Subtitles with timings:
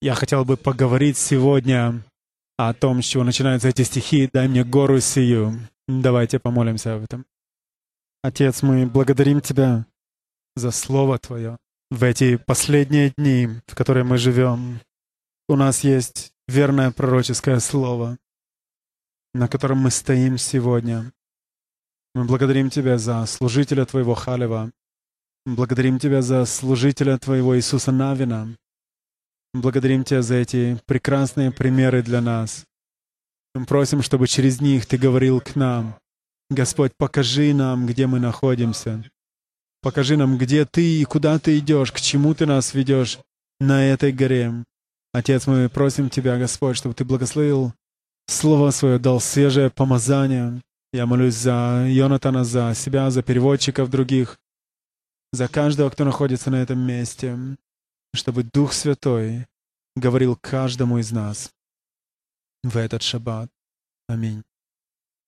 [0.00, 2.04] Я хотел бы поговорить сегодня
[2.56, 5.58] о том, с чего начинаются эти стихи «Дай мне гору сию».
[5.88, 7.26] Давайте помолимся об этом.
[8.22, 9.86] Отец, мы благодарим Тебя
[10.54, 11.56] за Слово Твое
[11.90, 14.80] в эти последние дни, в которые мы живем.
[15.48, 18.18] У нас есть верное пророческое Слово,
[19.34, 21.12] на котором мы стоим сегодня.
[22.14, 24.70] Мы благодарим Тебя за служителя Твоего Халева.
[25.44, 28.56] Благодарим Тебя за служителя Твоего Иисуса Навина.
[29.60, 32.64] Благодарим Тебя за эти прекрасные примеры для нас.
[33.54, 35.96] Мы просим, чтобы через них Ты говорил к нам.
[36.50, 39.04] Господь, покажи нам, где мы находимся.
[39.82, 43.18] Покажи нам, где Ты и куда Ты идешь, к чему Ты нас ведешь
[43.58, 44.52] на этой горе.
[45.12, 47.72] Отец, мы просим Тебя, Господь, чтобы Ты благословил
[48.28, 50.60] Слово Свое, дал свежее помазание.
[50.92, 54.38] Я молюсь за Йонатана, за себя, за переводчиков других,
[55.32, 57.36] за каждого, кто находится на этом месте,
[58.14, 59.46] чтобы Дух Святой
[59.96, 61.50] говорил каждому из нас
[62.62, 63.50] в этот шаббат.
[64.08, 64.42] Аминь.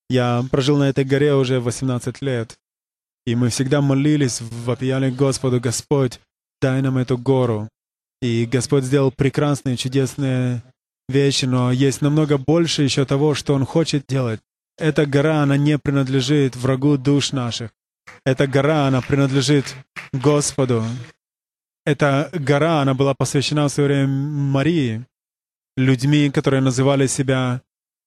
[0.08, 2.58] Я прожил на этой горе уже 18 лет,
[3.26, 6.20] и мы всегда молились, вопияли Господу, Господь,
[6.60, 7.68] дай нам эту гору.
[8.22, 10.62] И Господь сделал прекрасные, чудесные
[11.08, 14.40] вещи, но есть намного больше еще того, что Он хочет делать.
[14.78, 17.70] Эта гора, она не принадлежит врагу душ наших.
[18.24, 19.76] Эта гора, она принадлежит
[20.12, 20.84] Господу.
[21.90, 25.04] Эта гора, она была посвящена в свое время Марии,
[25.76, 27.62] людьми, которые называли себя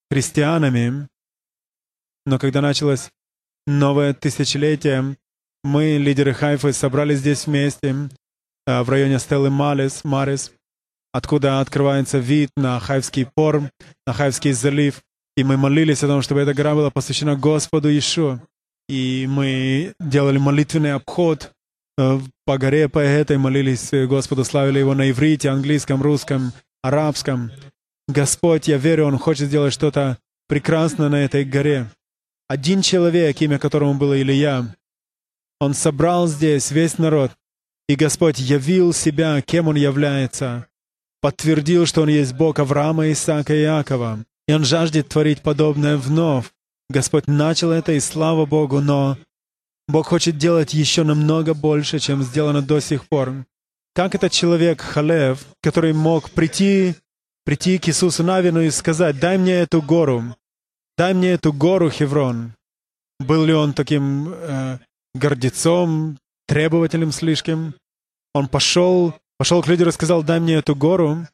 [0.09, 1.09] христианами.
[2.25, 3.09] Но когда началось
[3.67, 5.17] новое тысячелетие,
[5.65, 8.09] мы, лидеры Хайфы, собрались здесь вместе,
[8.65, 10.53] э, в районе Стеллы Малис, Марис,
[11.11, 13.69] откуда открывается вид на Хайфский порм,
[14.07, 15.01] на Хайфский залив.
[15.35, 18.39] И мы молились о том, чтобы эта гора была посвящена Господу Ишу.
[18.87, 21.51] И мы делали молитвенный обход
[21.95, 27.51] по горе, по этой, молились Господу, славили Его на иврите, английском, русском, арабском.
[28.07, 31.89] Господь, я верю, Он хочет сделать что-то прекрасное на этой горе.
[32.47, 34.73] Один человек, имя которому было Илья,
[35.63, 37.31] он собрал здесь весь народ,
[37.87, 40.67] и Господь явил себя, кем Он является,
[41.21, 44.25] подтвердил, что Он есть Бог Авраама, Исаака и Иакова.
[44.45, 46.51] И Он жаждет творить подобное вновь.
[46.89, 49.17] Господь начал это, и слава Богу, но
[49.87, 53.45] Бог хочет делать еще намного больше, чем сделано до сих пор.
[53.93, 56.95] Как этот человек, Халев, который мог прийти,
[57.45, 60.35] прийти к Иисусу Навину и сказать, дай мне эту гору,
[60.97, 62.53] дай мне эту гору, Хеврон.
[63.19, 64.79] Был ли он таким э,
[65.13, 66.17] гордецом,
[66.47, 67.75] требователем слишком?
[68.33, 71.27] Он пошел, пошел к лидеру и сказал, дай мне эту гору.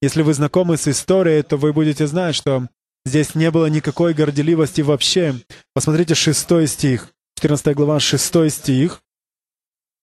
[0.00, 2.68] Если вы знакомы с историей, то вы будете знать, что
[3.04, 5.34] здесь не было никакой горделивости вообще.
[5.74, 9.02] Посмотрите шестой стих, 14 глава, шестой стих.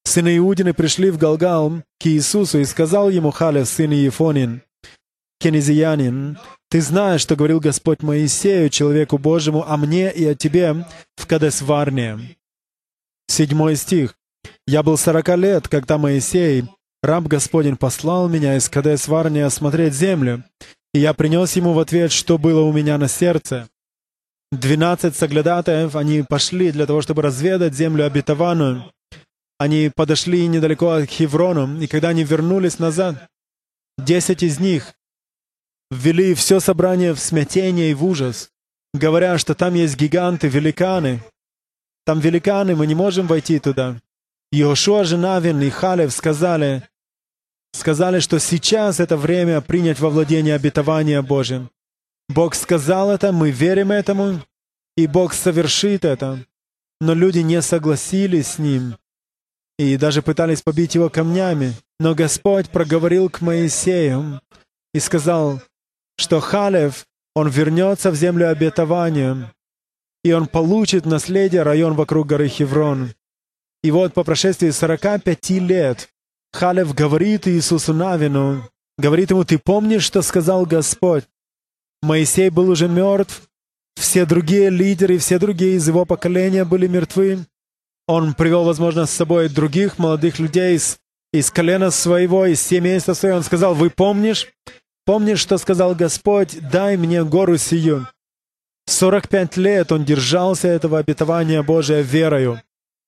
[0.04, 4.62] Сыны Иудины пришли в Галгал к Иисусу и сказал ему Халев, сын Ефонин,
[5.40, 6.38] кенезиянин,
[6.70, 10.86] «Ты знаешь, что говорил Господь Моисею, человеку Божьему, о мне и о тебе
[11.16, 12.36] в Кадесварне».
[13.28, 14.16] Седьмой стих.
[14.68, 16.66] «Я был сорока лет, когда Моисей,
[17.02, 20.44] раб Господень, послал меня из Кадесварни осмотреть землю,
[20.94, 23.70] и я принес ему в ответ, что было у меня на сердце.
[24.52, 28.92] Двенадцать соглядатаев, они пошли для того, чтобы разведать землю обетованную.
[29.60, 33.28] Они подошли недалеко от Хеврону, и когда они вернулись назад,
[33.98, 34.94] десять из них
[35.92, 38.50] ввели все собрание в смятение и в ужас,
[38.94, 41.22] говоря, что там есть гиганты, великаны.
[42.06, 44.00] Там великаны, мы не можем войти туда.
[44.52, 46.88] Иошуа же Навин и Халев сказали,
[47.74, 51.70] сказали, что сейчас это время принять во владение обетования Божьим.
[52.30, 54.42] Бог сказал это, мы верим этому,
[54.96, 56.46] и Бог совершит это.
[57.02, 58.96] Но люди не согласились с Ним
[59.80, 61.74] и даже пытались побить его камнями.
[62.00, 64.42] Но Господь проговорил к Моисею
[64.94, 65.62] и сказал,
[66.18, 69.54] что Халев, он вернется в землю обетования,
[70.24, 73.14] и он получит наследие район вокруг горы Хеврон.
[73.82, 76.10] И вот по прошествии 45 лет
[76.52, 81.24] Халев говорит Иисусу Навину, говорит ему, ты помнишь, что сказал Господь?
[82.01, 83.50] Моисей был уже мертв,
[83.96, 87.46] все другие лидеры, все другие из его поколения были мертвы.
[88.07, 90.98] Он привел, возможно, с собой других молодых людей из,
[91.34, 93.38] из колена своего, из семейства своего.
[93.38, 94.48] Он сказал, вы помнишь?
[95.06, 98.07] Помнишь, что сказал Господь, дай мне гору сию.
[98.88, 102.62] 45 лет он держался этого обетования Божия верою.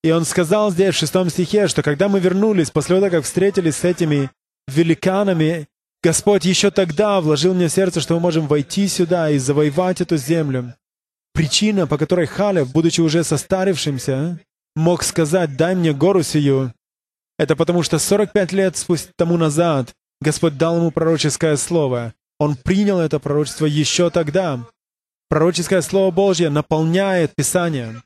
[0.03, 3.77] И он сказал здесь в шестом стихе, что когда мы вернулись, после того, как встретились
[3.77, 4.29] с этими
[4.67, 5.67] великанами,
[6.03, 10.17] Господь еще тогда вложил мне в сердце, что мы можем войти сюда и завоевать эту
[10.17, 10.75] землю.
[11.33, 14.39] Причина, по которой Халев, будучи уже состарившимся,
[14.75, 16.73] мог сказать «дай мне гору сию»,
[17.41, 22.13] это потому что 45 лет спустя тому назад Господь дал ему пророческое слово.
[22.39, 24.59] Он принял это пророчество еще тогда.
[25.27, 28.03] Пророческое слово Божье наполняет Писание.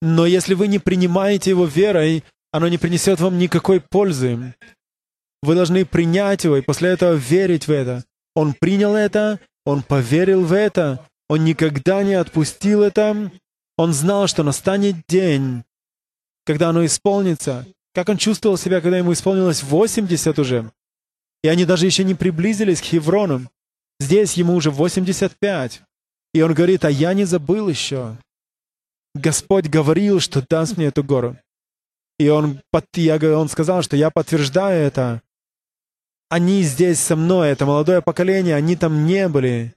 [0.00, 2.22] Но если вы не принимаете его верой,
[2.52, 4.54] оно не принесет вам никакой пользы.
[5.42, 8.04] Вы должны принять его и после этого верить в это.
[8.34, 13.30] Он принял это, он поверил в это, он никогда не отпустил это.
[13.76, 15.64] Он знал, что настанет день,
[16.44, 17.66] когда оно исполнится.
[17.94, 20.70] Как он чувствовал себя, когда ему исполнилось 80 уже.
[21.42, 23.50] И они даже еще не приблизились к Хеврону.
[24.00, 25.82] Здесь ему уже 85.
[26.34, 28.16] И он говорит, а я не забыл еще.
[29.14, 31.38] Господь говорил, что даст мне эту гору.
[32.18, 32.60] И он,
[32.94, 35.22] я, он сказал, что я подтверждаю это.
[36.28, 39.74] Они здесь со мной, это молодое поколение, они там не были.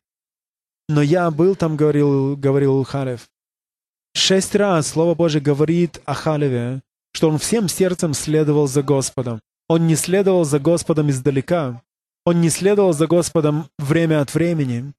[0.88, 3.30] Но я был там, говорил, говорил Халев.
[4.16, 6.82] Шесть раз Слово Божье говорит о Халеве,
[7.14, 9.40] что он всем сердцем следовал за Господом.
[9.68, 11.84] Он не следовал за Господом издалека.
[12.26, 14.94] Он не следовал за Господом время от времени.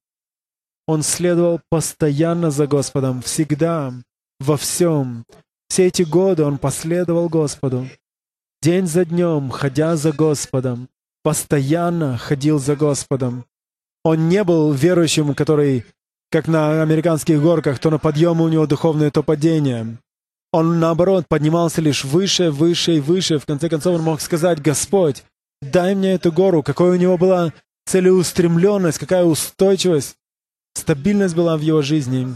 [0.86, 3.92] Он следовал постоянно за Господом, всегда,
[4.38, 5.24] во всем.
[5.68, 7.88] Все эти годы он последовал Господу.
[8.62, 10.88] День за днем, ходя за Господом,
[11.22, 13.44] постоянно ходил за Господом.
[14.04, 15.84] Он не был верующим, который,
[16.30, 19.98] как на американских горках, то на подъем у него духовное, то падение.
[20.52, 23.38] Он, наоборот, поднимался лишь выше, выше и выше.
[23.38, 25.22] В конце концов, он мог сказать, «Господь,
[25.62, 26.62] дай мне эту гору».
[26.62, 27.52] Какой у него была
[27.86, 30.16] целеустремленность, какая устойчивость,
[30.74, 32.34] стабильность была в его жизни.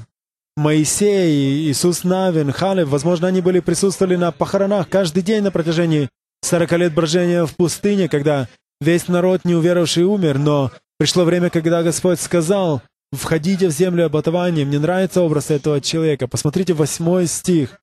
[0.56, 6.08] Моисей, Иисус Навин, Халев, возможно, они были присутствовали на похоронах каждый день на протяжении
[6.42, 8.48] 40 лет брожения в пустыне, когда
[8.84, 12.82] весь народ неуверовавший умер, но пришло время, когда Господь сказал,
[13.12, 14.64] «Входите в землю обетования».
[14.64, 16.28] Мне нравится образ этого человека.
[16.28, 17.80] Посмотрите восьмой стих.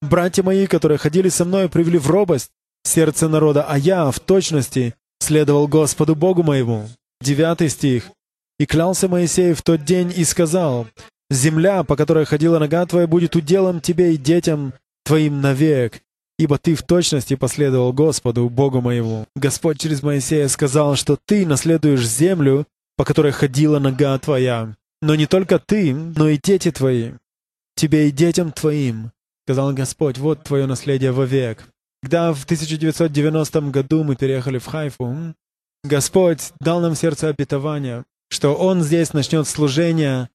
[0.00, 2.50] «Братья мои, которые ходили со мной, привели в робость
[2.84, 6.88] сердце народа, а я, в точности, следовал Господу Богу моему».
[7.20, 8.10] Девятый стих.
[8.58, 10.86] «И клялся Моисей в тот день и сказал,
[11.30, 14.74] Земля, по которой ходила нога твоя, будет уделом тебе и детям
[15.04, 16.00] твоим навек,
[16.38, 19.26] ибо ты в точности последовал Господу, Богу моему.
[19.36, 22.66] Господь через Моисея сказал, что ты наследуешь землю,
[22.96, 24.74] по которой ходила нога твоя.
[25.02, 27.12] Но не только ты, но и дети твои.
[27.76, 29.10] Тебе и детям твоим,
[29.44, 31.68] сказал Господь, вот твое наследие вовек.
[32.02, 35.34] Когда в 1990 году мы переехали в Хайфу,
[35.82, 40.28] Господь дал нам сердце обетования, что Он здесь начнет служение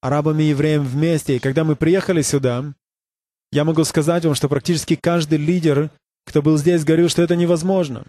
[0.00, 1.36] арабами и евреем вместе.
[1.36, 2.74] И когда мы приехали сюда,
[3.54, 5.90] я могу сказать вам, что практически каждый лидер,
[6.26, 8.04] кто был здесь, говорил, что это невозможно.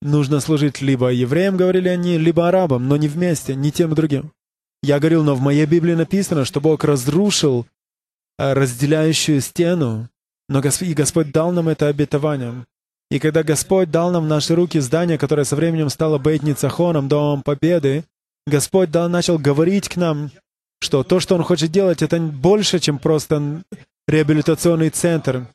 [0.00, 4.32] Нужно служить либо евреям, говорили они, либо арабам, но не вместе, не тем и другим.
[4.82, 7.66] Я говорил, но в моей Библии написано, что Бог разрушил
[8.38, 10.08] э, разделяющую стену,
[10.48, 12.64] но и Господь дал нам это обетование.
[13.10, 17.42] И когда Господь дал нам в наши руки здание, которое со временем стало Бейт-Ницахоном, Домом
[17.42, 18.04] Победы,
[18.46, 20.30] Господь дал, начал говорить к нам
[20.80, 23.62] что то, что он хочет делать, это больше, чем просто
[24.08, 25.46] реабилитационный центр.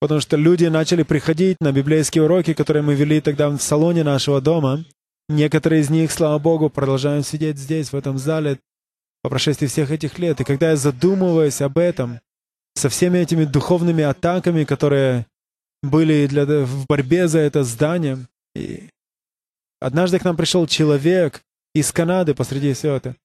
[0.00, 4.40] Потому что люди начали приходить на библейские уроки, которые мы вели тогда в салоне нашего
[4.40, 4.84] дома.
[5.28, 8.58] Некоторые из них, слава Богу, продолжают сидеть здесь, в этом зале,
[9.22, 10.40] по прошествии всех этих лет.
[10.40, 12.20] И когда я задумываюсь об этом,
[12.74, 15.26] со всеми этими духовными атаками, которые
[15.82, 18.18] были для, в борьбе за это здание,
[18.54, 18.88] и
[19.80, 21.42] однажды к нам пришел человек
[21.74, 23.16] из Канады посреди всего этого.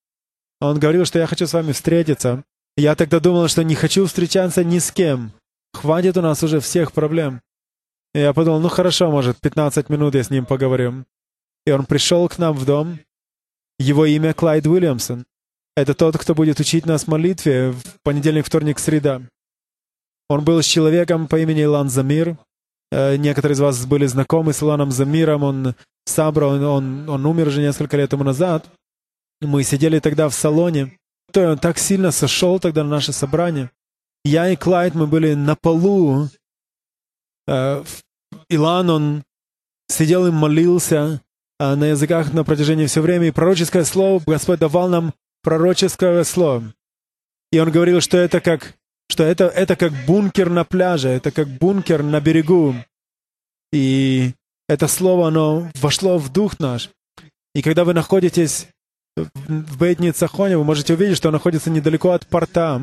[0.60, 2.44] Он говорил, что я хочу с вами встретиться.
[2.78, 5.32] Я тогда думал, что не хочу встречаться ни с кем.
[5.74, 7.42] Хватит у нас уже всех проблем.
[8.14, 11.06] Я подумал, ну хорошо, может, 15 минут я с ним поговорю.
[11.66, 13.00] И он пришел к нам в дом.
[13.80, 15.26] Его имя Клайд Уильямсон.
[15.76, 19.22] Это тот, кто будет учить нас молитве в понедельник, вторник, среда.
[20.30, 22.38] Он был с человеком по имени Илан Замир.
[22.92, 25.44] Э, некоторые из вас были знакомы с Иланом Замиром.
[25.44, 28.70] Он Сабра, он, он, он умер уже несколько лет тому назад.
[29.42, 30.98] Мы сидели тогда в салоне.
[31.38, 33.72] Он так сильно сошел тогда на наше собрание.
[34.24, 36.30] Я и Клайд, мы были на полу.
[37.48, 37.84] Э,
[38.50, 39.24] Илан, он
[39.88, 41.22] сидел и молился
[41.60, 43.30] э, на языках на протяжении всего времени.
[43.30, 45.14] И пророческое слово, Господь давал нам
[45.44, 46.74] пророческое слово.
[47.52, 48.74] И он говорил, что это как,
[49.10, 52.76] что это, это как бункер на пляже, это как бункер на берегу.
[53.72, 54.34] И
[54.68, 56.90] это слово, оно вошло в дух наш.
[57.54, 58.68] И когда вы находитесь
[59.16, 62.82] в Бейт-Ницахоне, вы можете увидеть, что он находится недалеко от порта.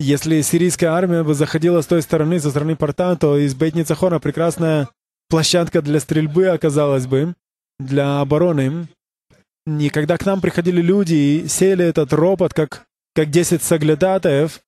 [0.00, 4.88] Если сирийская армия бы заходила с той стороны, со стороны порта, то из Бейт-Ницахона прекрасная
[5.28, 7.34] площадка для стрельбы оказалась бы,
[7.78, 8.88] для обороны.
[9.66, 14.60] И когда к нам приходили люди и сели этот ропот, как, как 10 соглядатаев,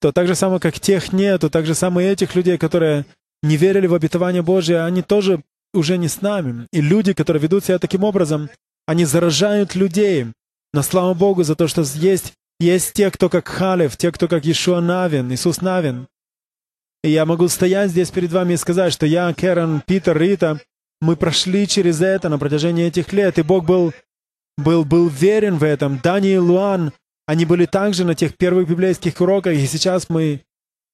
[0.00, 3.06] то так же самое, как тех нету, так же самое этих людей, которые
[3.42, 6.66] не верили в обетование Божие, они тоже уже не с нами.
[6.72, 8.50] И люди, которые ведут себя таким образом,
[8.86, 10.26] они заражают людей.
[10.72, 14.46] Но слава Богу за то, что есть, есть те, кто как Халев, те, кто как
[14.46, 16.08] Ишуа Навин, Иисус Навин.
[17.02, 20.60] И я могу стоять здесь перед вами и сказать, что я, Керен, Питер, Рита,
[21.00, 23.92] мы прошли через это на протяжении этих лет, и Бог был,
[24.56, 25.98] был, был верен в этом.
[26.02, 26.92] Дани и Луан,
[27.26, 30.42] они были также на тех первых библейских уроках, и сейчас мы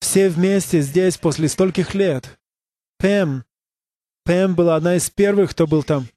[0.00, 2.36] все вместе здесь после стольких лет.
[2.98, 3.44] Пэм,
[4.24, 6.08] Пэм была одна из первых, кто был там.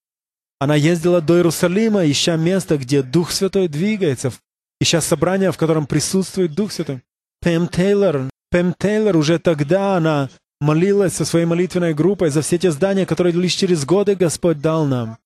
[0.66, 4.34] Она ездила до Иерусалима, ища место, где Дух Святой двигается,
[4.82, 7.04] ища собрание, в котором присутствует Дух Святой.
[7.40, 10.28] Пэм Тейлор, Пэм Тейлор уже тогда она
[10.60, 14.88] молилась со своей молитвенной группой за все те здания, которые лишь через годы Господь дал
[14.88, 15.20] нам.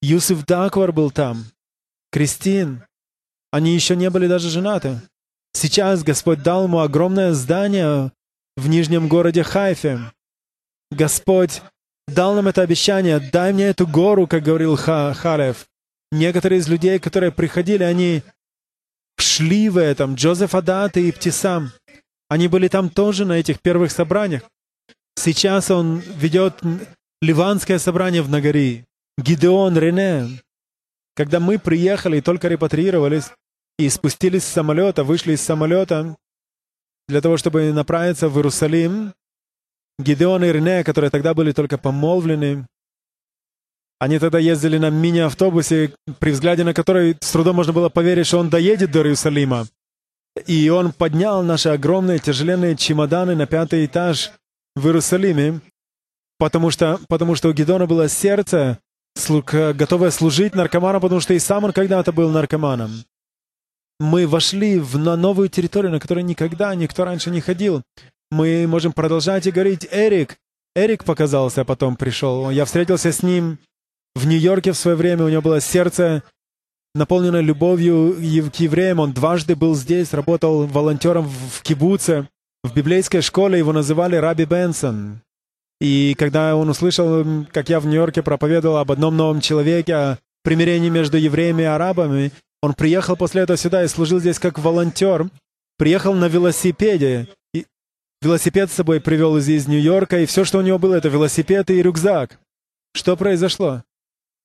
[0.00, 1.44] Юсиф Даквар был там.
[2.10, 2.82] Кристин.
[3.50, 5.02] Они еще не были даже женаты.
[5.52, 8.10] Сейчас Господь дал ему огромное здание
[8.56, 10.00] в нижнем городе Хайфе.
[10.90, 11.60] Господь
[12.06, 15.66] дал нам это обещание, дай мне эту гору, как говорил Ха Халев.
[16.12, 18.22] Некоторые из людей, которые приходили, они
[19.18, 20.14] шли в этом.
[20.14, 21.72] Джозеф Адат и Птисам.
[22.28, 24.42] Они были там тоже на этих первых собраниях.
[25.16, 26.60] Сейчас он ведет
[27.20, 28.84] ливанское собрание в Нагари.
[29.18, 30.28] Гидеон, Рене.
[31.14, 33.30] Когда мы приехали и только репатриировались,
[33.78, 36.16] и спустились с самолета, вышли из самолета
[37.08, 39.14] для того, чтобы направиться в Иерусалим,
[39.98, 42.66] Гидеон и Рене, которые тогда были только помолвлены,
[43.98, 48.38] они тогда ездили на мини-автобусе, при взгляде на который с трудом можно было поверить, что
[48.38, 49.66] он доедет до Иерусалима.
[50.46, 54.32] И он поднял наши огромные тяжеленные чемоданы на пятый этаж
[54.74, 55.60] в Иерусалиме,
[56.38, 58.78] потому что, потому что у Гедона было сердце,
[59.48, 62.90] готовое служить наркоманам, потому что и сам он когда-то был наркоманом.
[63.98, 67.82] Мы вошли в, на новую территорию, на которой никогда никто раньше не ходил.
[68.30, 70.36] Мы можем продолжать и говорить, Эрик,
[70.74, 72.50] Эрик показался, а потом пришел.
[72.50, 73.58] Я встретился с ним
[74.14, 76.22] в Нью-Йорке в свое время, у него было сердце
[76.94, 78.14] наполненное любовью
[78.50, 79.00] к евреям.
[79.00, 82.28] Он дважды был здесь, работал волонтером в кибуце.
[82.64, 85.20] В библейской школе его называли Раби Бенсон.
[85.80, 90.88] И когда он услышал, как я в Нью-Йорке проповедовал об одном новом человеке, о примирении
[90.88, 95.28] между евреями и арабами, он приехал после этого сюда и служил здесь как волонтер.
[95.78, 97.28] Приехал на велосипеде.
[98.22, 101.70] Велосипед с собой привел из, из Нью-Йорка, и все, что у него было, это велосипед
[101.70, 102.38] и рюкзак.
[102.94, 103.84] Что произошло?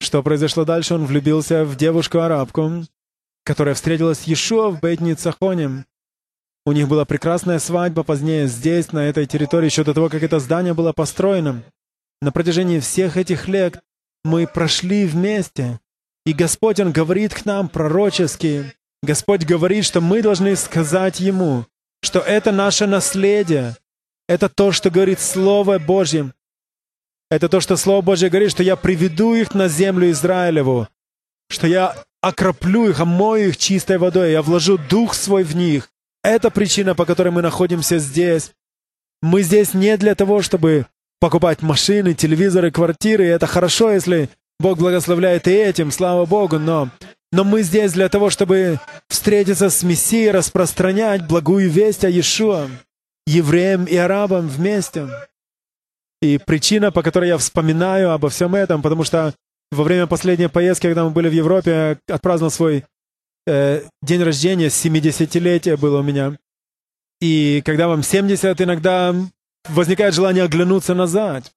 [0.02, 0.96] Что произошло дальше?
[0.96, 2.86] Он влюбился в девушку-арабку,
[3.46, 5.86] которая встретилась с Иешуа в Бейт-Ницахоне.
[6.66, 10.40] У них была прекрасная свадьба позднее здесь, на этой территории, еще до того, как это
[10.40, 11.64] здание было построено.
[12.22, 13.82] На протяжении всех этих лет
[14.24, 15.80] мы прошли вместе.
[16.26, 18.74] И Господь, Он говорит к нам пророчески.
[19.02, 21.66] Господь говорит, что мы должны сказать Ему,
[22.02, 23.76] что это наше наследие.
[24.28, 26.34] Это то, что говорит Слово Божье.
[27.30, 30.88] Это то, что Слово Божье говорит, что я приведу их на землю Израилеву,
[31.50, 35.90] что я окроплю их, омою их чистой водой, я вложу Дух свой в них,
[36.24, 38.52] это причина, по которой мы находимся здесь.
[39.22, 40.86] Мы здесь не для того, чтобы
[41.20, 43.26] покупать машины, телевизоры, квартиры.
[43.26, 44.30] Это хорошо, если
[44.60, 46.90] Бог благословляет и этим, слава Богу, но,
[47.32, 52.70] но мы здесь для того, чтобы встретиться с Мессией, распространять благую весть о Иешуа,
[53.26, 55.08] евреям и арабам вместе.
[56.22, 59.34] И причина, по которой я вспоминаю обо всем этом, потому что
[59.72, 62.86] во время последней поездки, когда мы были в Европе, отпраздновал свой
[63.48, 66.38] э, день рождения, 70-летие было у меня.
[67.22, 69.16] И когда вам 70, иногда
[69.70, 71.52] возникает желание оглянуться назад.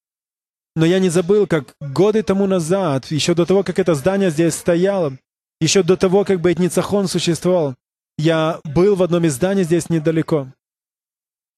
[0.76, 4.54] Но я не забыл, как годы тому назад, еще до того, как это здание здесь
[4.54, 5.16] стояло,
[5.60, 7.74] еще до того, как Бейтницахон существовал,
[8.18, 10.48] я был в одном из зданий здесь недалеко.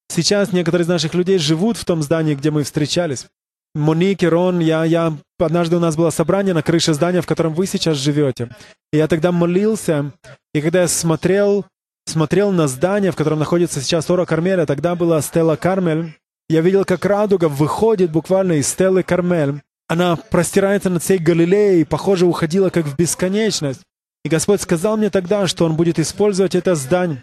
[0.09, 3.27] Сейчас некоторые из наших людей живут в том здании, где мы встречались.
[3.75, 7.67] Моник Рон, я, я, однажды у нас было собрание на крыше здания, в котором вы
[7.67, 8.49] сейчас живете.
[8.93, 10.13] И я тогда молился,
[10.55, 11.67] и когда я смотрел,
[12.07, 16.15] смотрел на здание, в котором находится сейчас Ора Кармеля, тогда была Стелла Кармель,
[16.49, 19.61] я видел, как радуга выходит буквально из Стеллы Кармель.
[19.89, 23.83] Она простирается над всей Галилеей похоже, уходила как в бесконечность.
[24.25, 27.23] И Господь сказал мне тогда, что Он будет использовать это здание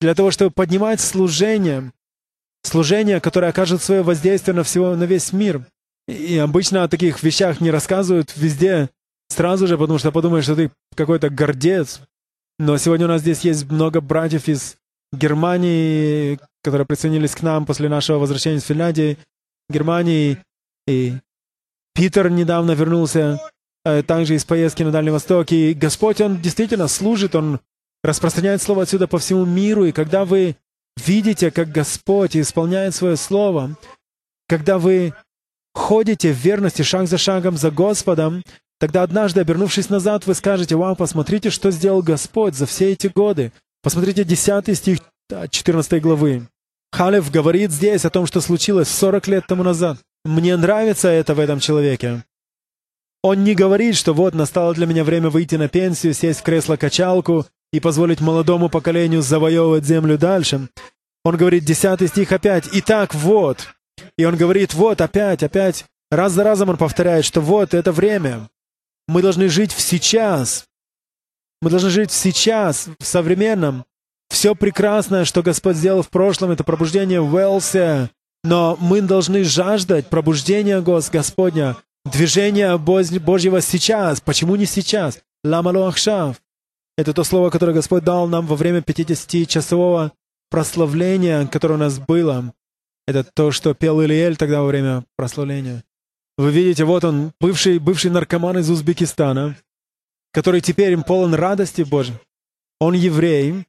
[0.00, 1.92] для того, чтобы поднимать служение,
[2.62, 5.64] служение, которое окажет свое воздействие на, всего, на весь мир.
[6.08, 8.90] И обычно о таких вещах не рассказывают везде
[9.28, 12.00] сразу же, потому что подумаешь, что ты какой-то гордец.
[12.58, 14.76] Но сегодня у нас здесь есть много братьев из
[15.12, 19.18] Германии, которые присоединились к нам после нашего возвращения из Финляндии,
[19.68, 20.38] Германии.
[20.86, 21.14] И
[21.94, 23.40] Питер недавно вернулся
[23.84, 25.52] э, также из поездки на Дальний Восток.
[25.52, 27.60] И Господь, Он действительно служит, Он
[28.02, 29.84] распространяет Слово отсюда по всему миру.
[29.84, 30.56] И когда вы
[30.96, 33.76] видите, как Господь исполняет свое Слово,
[34.48, 35.14] когда вы
[35.74, 38.42] ходите в верности шаг за шагом за Господом,
[38.78, 43.52] тогда однажды, обернувшись назад, вы скажете, «Вау, посмотрите, что сделал Господь за все эти годы».
[43.82, 44.98] Посмотрите 10 стих
[45.50, 46.46] 14 главы.
[46.92, 49.98] Халев говорит здесь о том, что случилось 40 лет тому назад.
[50.24, 52.24] Мне нравится это в этом человеке.
[53.22, 57.46] Он не говорит, что вот настало для меня время выйти на пенсию, сесть в кресло-качалку
[57.72, 60.68] и позволить молодому поколению завоевывать землю дальше.
[61.24, 63.68] Он говорит, 10 стих опять, «Итак, вот».
[64.16, 65.84] И он говорит, вот, опять, опять.
[66.10, 68.48] Раз за разом он повторяет, что вот, это время.
[69.06, 70.64] Мы должны жить в сейчас.
[71.60, 73.84] Мы должны жить сейчас, в современном.
[74.30, 78.10] Все прекрасное, что Господь сделал в прошлом, это пробуждение в Уэлсе.
[78.42, 84.20] Но мы должны жаждать пробуждения Господня, движения Божьего сейчас.
[84.20, 85.20] Почему не сейчас?
[85.44, 86.40] Ламалу Ахшав.
[86.96, 90.12] Это то слово, которое Господь дал нам во время 50-часового
[90.50, 92.52] прославления, которое у нас было.
[93.06, 95.84] Это то, что пел Илиэль тогда во время прославления.
[96.36, 99.56] Вы видите, вот он, бывший, бывший наркоман из Узбекистана,
[100.32, 102.16] который теперь им полон радости Божьей.
[102.78, 103.66] Он еврей,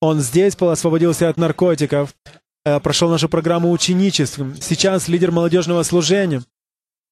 [0.00, 2.14] он здесь освободился от наркотиков,
[2.64, 4.54] прошел нашу программу ученичества.
[4.60, 6.42] Сейчас лидер молодежного служения.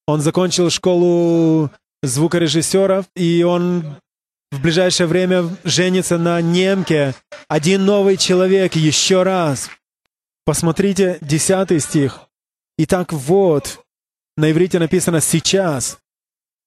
[0.07, 1.71] Он закончил школу
[2.03, 3.97] звукорежиссеров, и он
[4.51, 7.15] в ближайшее время женится на немке.
[7.49, 9.71] Один новый человек еще раз.
[10.45, 12.21] Посмотрите десятый стих.
[12.79, 13.85] Итак, вот,
[14.37, 15.99] на иврите написано «сейчас».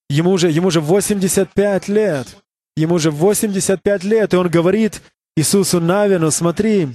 [0.09, 2.37] Ему уже, ему уже 85 лет.
[2.75, 5.01] Ему уже 85 лет, и он говорит
[5.35, 6.89] Иисусу Навину, смотри,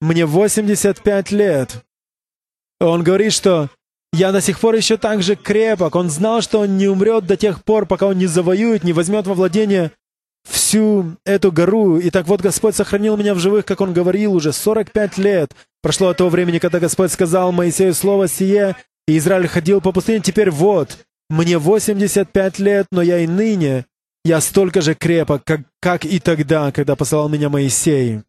[0.00, 1.84] мне 85 лет.
[2.80, 3.70] Он говорит, что
[4.12, 5.94] я до сих пор еще так же крепок.
[5.94, 9.26] Он знал, что он не умрет до тех пор, пока он не завоюет, не возьмет
[9.26, 9.92] во владение
[10.48, 11.98] всю эту гору.
[11.98, 15.52] И так вот Господь сохранил меня в живых, как Он говорил, уже 45 лет.
[15.82, 18.76] Прошло от того времени, когда Господь сказал Моисею слово сие,
[19.06, 20.20] и Израиль ходил по пустыне.
[20.20, 20.98] Теперь вот,
[21.28, 23.86] мне 85 лет, но я и ныне,
[24.24, 28.22] я столько же крепок, как, как и тогда, когда посылал меня Моисей.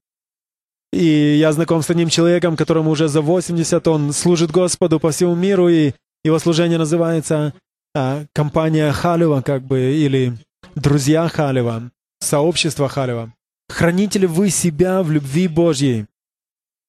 [0.93, 5.35] И я знаком с одним человеком, которому уже за 80, он служит Господу по всему
[5.35, 7.53] миру, и его служение называется
[7.93, 10.33] а, компания Халева, как бы, или
[10.75, 13.33] друзья Халева, сообщество Халева.
[13.69, 16.05] Храните ли вы себя в любви Божьей?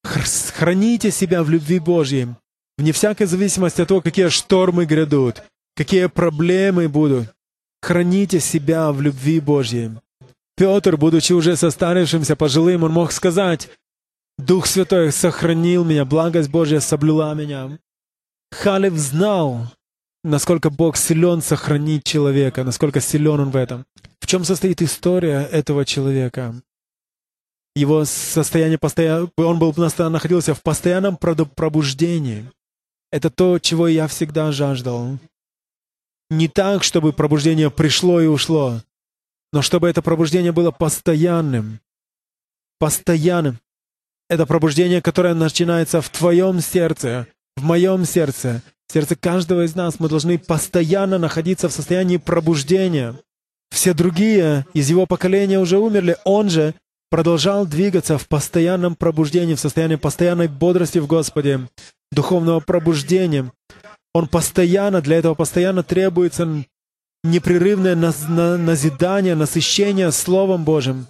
[0.03, 2.27] Храните себя в любви Божьей,
[2.77, 5.43] вне всякой зависимости от того, какие штормы грядут,
[5.75, 7.33] какие проблемы будут.
[7.81, 9.91] Храните себя в любви Божьей.
[10.55, 13.69] Петр, будучи уже состарившимся пожилым, он мог сказать,
[14.39, 17.77] Дух Святой сохранил меня, благость Божья соблюла меня.
[18.51, 19.67] Халев знал,
[20.23, 23.85] насколько Бог силен сохранить человека, насколько силен он в этом.
[24.21, 26.55] В чем состоит история этого человека?
[27.75, 29.29] Его состояние постоянно...
[29.35, 32.49] Он был, находился в постоянном пробуждении.
[33.11, 35.19] Это то, чего я всегда жаждал.
[36.29, 38.81] Не так, чтобы пробуждение пришло и ушло,
[39.51, 41.81] но чтобы это пробуждение было постоянным.
[42.79, 43.59] Постоянным.
[44.29, 47.25] Это пробуждение, которое начинается в твоем сердце,
[47.57, 49.99] в моем сердце, в сердце каждого из нас.
[49.99, 53.15] Мы должны постоянно находиться в состоянии пробуждения.
[53.71, 56.15] Все другие из его поколения уже умерли.
[56.25, 56.75] Он же
[57.09, 61.67] продолжал двигаться в постоянном пробуждении, в состоянии постоянной бодрости в Господе,
[62.11, 63.51] духовного пробуждения.
[64.13, 66.63] Он постоянно, для этого постоянно требуется
[67.23, 71.07] непрерывное назидание, насыщение Словом Божьим.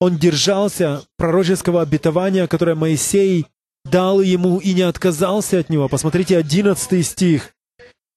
[0.00, 3.46] Он держался пророческого обетования, которое Моисей
[3.84, 5.88] дал ему и не отказался от него.
[5.88, 7.54] Посмотрите, 11 стих.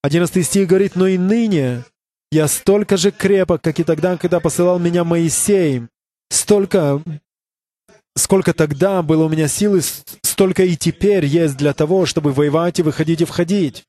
[0.02, 1.84] 11 стих говорит, «Но и ныне
[2.32, 5.84] я столько же крепок, как и тогда, когда посылал меня Моисей.
[6.30, 7.02] Столько,
[8.16, 9.82] сколько тогда было у меня силы,
[10.24, 13.86] столько и теперь есть для того, чтобы воевать и выходить и входить».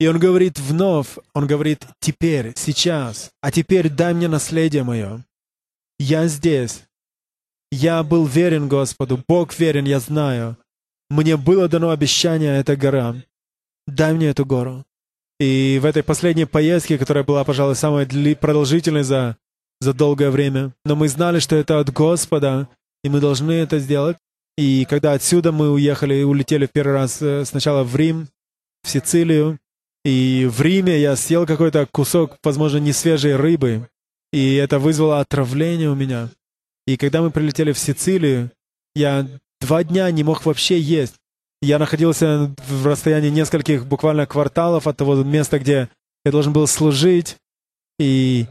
[0.00, 5.24] И он говорит вновь, он говорит теперь, сейчас, а теперь дай мне наследие мое.
[6.00, 6.82] Я здесь,
[7.72, 10.58] я был верен Господу, Бог верен, я знаю.
[11.08, 13.16] Мне было дано обещание, эта гора.
[13.86, 14.84] Дай мне эту гору.
[15.40, 18.06] И в этой последней поездке, которая была, пожалуй, самой
[18.36, 19.38] продолжительной за,
[19.80, 22.68] за долгое время, но мы знали, что это от Господа,
[23.02, 24.18] и мы должны это сделать.
[24.58, 28.28] И когда отсюда мы уехали и улетели в первый раз э, сначала в Рим,
[28.82, 29.58] в Сицилию,
[30.04, 33.88] и в Риме я съел какой-то кусок, возможно, не свежей рыбы,
[34.30, 36.28] и это вызвало отравление у меня.
[36.86, 38.50] И когда мы прилетели в Сицилию,
[38.94, 39.26] я
[39.60, 41.14] два дня не мог вообще есть.
[41.60, 45.88] Я находился в расстоянии нескольких буквально кварталов от того места, где
[46.24, 47.36] я должен был служить.
[47.98, 48.46] И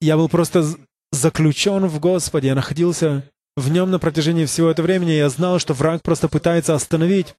[0.00, 0.64] я был просто
[1.10, 2.48] заключен в Господе.
[2.48, 5.10] Я находился в нем на протяжении всего этого времени.
[5.10, 7.34] Я знал, что враг просто пытается остановить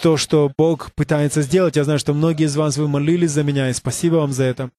[0.00, 1.76] то, что Бог пытается сделать.
[1.76, 4.70] Я знаю, что многие из вас, вы молились за меня, и спасибо вам за это.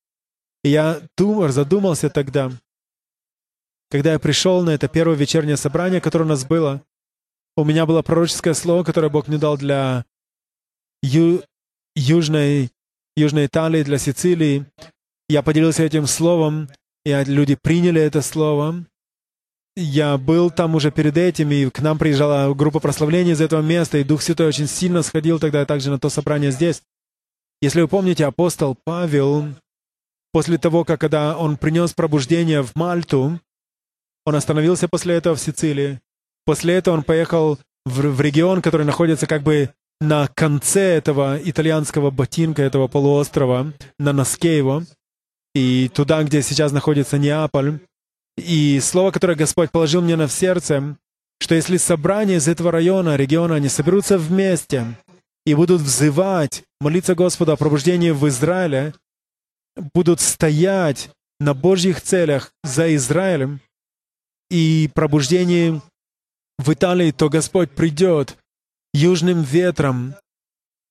[0.64, 2.52] И я думал, задумался тогда,
[3.90, 6.84] когда я пришел на это первое вечернее собрание, которое у нас было,
[7.56, 10.06] у меня было пророческое слово, которое Бог мне дал для
[11.04, 11.44] ю-
[11.96, 12.72] южной,
[13.16, 14.66] южной Италии, для Сицилии.
[15.30, 16.70] Я поделился этим словом,
[17.06, 18.86] и люди приняли это слово.
[19.76, 23.98] Я был там уже перед этим, и к нам приезжала группа прославления из этого места,
[23.98, 26.84] и Дух Святой очень сильно сходил тогда также на то собрание здесь.
[27.62, 29.48] Если вы помните, апостол Павел,
[30.32, 33.40] после того, как когда он принес пробуждение в Мальту,
[34.26, 36.00] он остановился после этого в Сицилии.
[36.46, 39.70] После этого он поехал в, в регион, который находится как бы
[40.02, 44.84] на конце этого итальянского ботинка, этого полуострова, на носке его
[45.56, 47.80] и туда, где сейчас находится Неаполь.
[48.38, 50.98] И слово, которое Господь положил мне на сердце,
[51.40, 54.98] что если собрания из этого района, региона, они соберутся вместе
[55.46, 58.94] и будут взывать, молиться Господу о пробуждении в Израиле,
[59.94, 61.10] будут стоять
[61.40, 63.60] на Божьих целях за Израилем
[64.54, 65.82] и пробуждение
[66.60, 68.38] в Италии, то Господь придет
[68.94, 70.14] южным ветром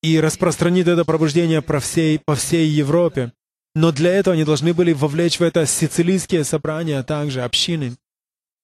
[0.03, 3.33] и распространит это пробуждение по всей, по всей Европе.
[3.77, 7.95] Но для этого они должны были вовлечь в это сицилийские собрания, а также общины.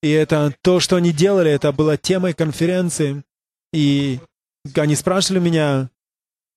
[0.03, 3.23] И это то, что они делали, это было темой конференции.
[3.73, 4.19] И
[4.75, 5.91] они спрашивали меня,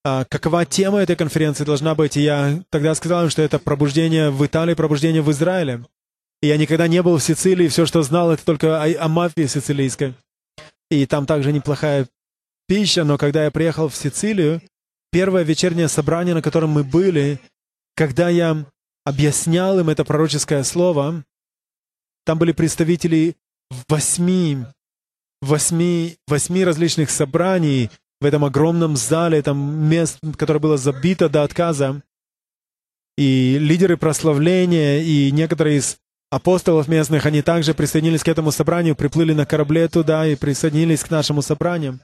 [0.04, 2.17] а какова тема этой конференции должна быть.
[2.17, 5.86] И я тогда сказал им, что это пробуждение в Италии, пробуждение в Израиле.
[6.41, 10.15] Я никогда не был в Сицилии, все, что знал, это только о, о мафии сицилийской.
[10.89, 12.08] И там также неплохая
[12.67, 14.62] пища, но когда я приехал в Сицилию,
[15.12, 17.39] первое вечернее собрание, на котором мы были,
[17.95, 18.65] когда я
[19.06, 21.23] объяснял им это пророческое слово,
[22.25, 23.36] там были представители
[23.88, 24.65] восьми,
[25.41, 32.01] восьми, восьми различных собраний в этом огромном зале, там мест, которое было забито до отказа.
[33.17, 35.97] И лидеры прославления, и некоторые из
[36.32, 41.12] апостолов местных, они также присоединились к этому собранию, приплыли на корабле туда и присоединились к
[41.12, 42.00] нашему собранию.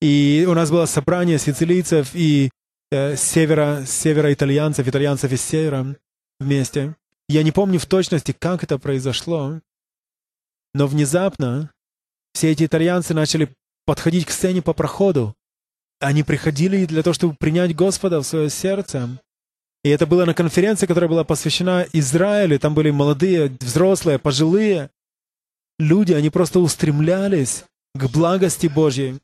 [0.00, 2.50] И у нас было собрание сицилийцев и
[2.90, 5.96] э, севера, севера итальянцев, итальянцев из севера
[6.38, 6.94] вместе.
[7.28, 9.60] Я не помню в точности, как это произошло,
[10.74, 11.72] но внезапно
[12.34, 13.54] все эти итальянцы начали
[13.86, 15.34] подходить к сцене по проходу.
[15.98, 19.08] Они приходили для того, чтобы принять Господа в свое сердце.
[19.84, 22.58] И это было на конференции, которая была посвящена Израилю.
[22.58, 24.90] Там были молодые, взрослые, пожилые
[25.78, 26.12] люди.
[26.12, 27.64] Они просто устремлялись
[27.94, 29.18] к благости Божьей.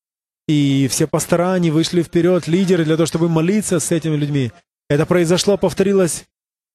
[0.48, 4.50] И все пастора, они вышли вперед, лидеры, для того, чтобы молиться с этими людьми.
[4.88, 6.24] Это произошло, повторилось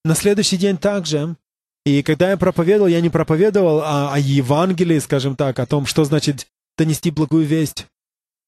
[0.04, 1.36] на следующий день также.
[1.84, 6.04] И когда я проповедовал, я не проповедовал о, о Евангелии, скажем так, о том, что
[6.04, 6.46] значит
[6.78, 7.86] донести благую весть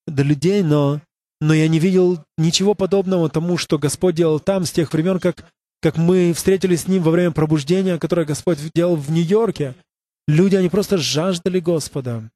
[0.07, 1.01] до людей, но,
[1.41, 5.51] но я не видел ничего подобного тому, что Господь делал там с тех времен, как,
[5.81, 9.75] как мы встретились с Ним во время пробуждения, которое Господь делал в Нью-Йорке.
[10.27, 12.31] Люди, они просто жаждали Господа.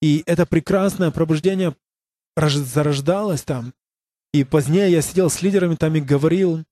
[0.00, 1.74] И это прекрасное пробуждение
[2.36, 3.72] зарождалось там.
[4.32, 6.64] И позднее я сидел с лидерами там и говорил.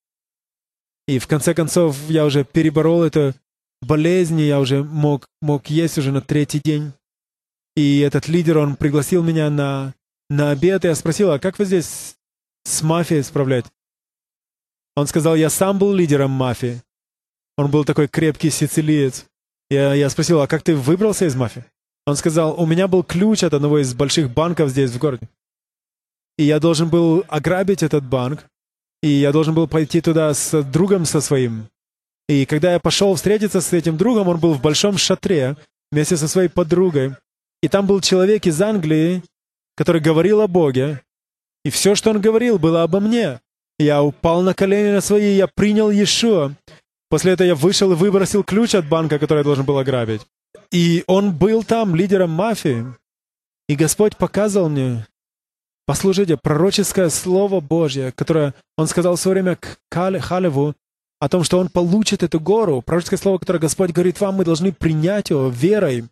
[1.09, 3.35] И в конце концов я уже переборол эту
[3.81, 6.92] болезнь, и я уже мог, мог есть уже на третий день.
[7.75, 9.95] И этот лидер, он пригласил меня на,
[10.29, 12.17] на обед, я спросил, а как вы здесь
[12.65, 13.67] с мафией справлять?
[14.97, 16.83] Он сказал, я сам был лидером мафии.
[17.57, 19.27] Он был такой крепкий сицилиец.
[19.71, 21.65] Я, я спросил, а как ты выбрался из мафии?
[22.07, 25.29] Он сказал, у меня был ключ от одного из больших банков здесь в городе
[26.39, 28.47] и я должен был ограбить этот банк,
[29.03, 31.69] и я должен был пойти туда с другом со своим.
[32.29, 35.57] И когда я пошел встретиться с этим другом, он был в большом шатре
[35.91, 37.15] вместе со своей подругой.
[37.62, 39.23] И там был человек из Англии,
[39.77, 41.03] который говорил о Боге.
[41.65, 43.41] И все, что он говорил, было обо мне.
[43.79, 46.55] Я упал на колени на свои, я принял Иешуа.
[47.09, 50.23] После этого я вышел и выбросил ключ от банка, который я должен был ограбить.
[50.73, 52.87] И он был там лидером мафии.
[53.69, 55.07] И Господь показывал мне,
[55.87, 60.75] Послушайте, пророческое слово Божье, которое он сказал в свое время к Халеву,
[61.21, 64.73] о том, что он получит эту гору, пророческое слово, которое Господь говорит вам, мы должны
[64.73, 66.05] принять его верой.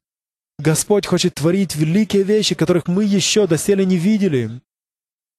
[0.58, 4.60] Господь хочет творить великие вещи, которых мы еще доселе не видели.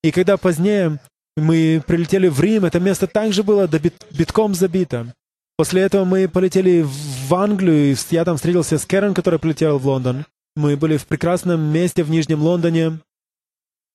[0.04, 1.00] И когда позднее
[1.38, 3.68] мы прилетели в Рим, это место также было
[4.12, 5.14] битком забито.
[5.58, 9.88] После этого мы полетели в Англию, и я там встретился с Кэрон, который полетел в
[9.88, 10.26] Лондон.
[10.56, 13.00] Мы были в прекрасном месте в Нижнем Лондоне.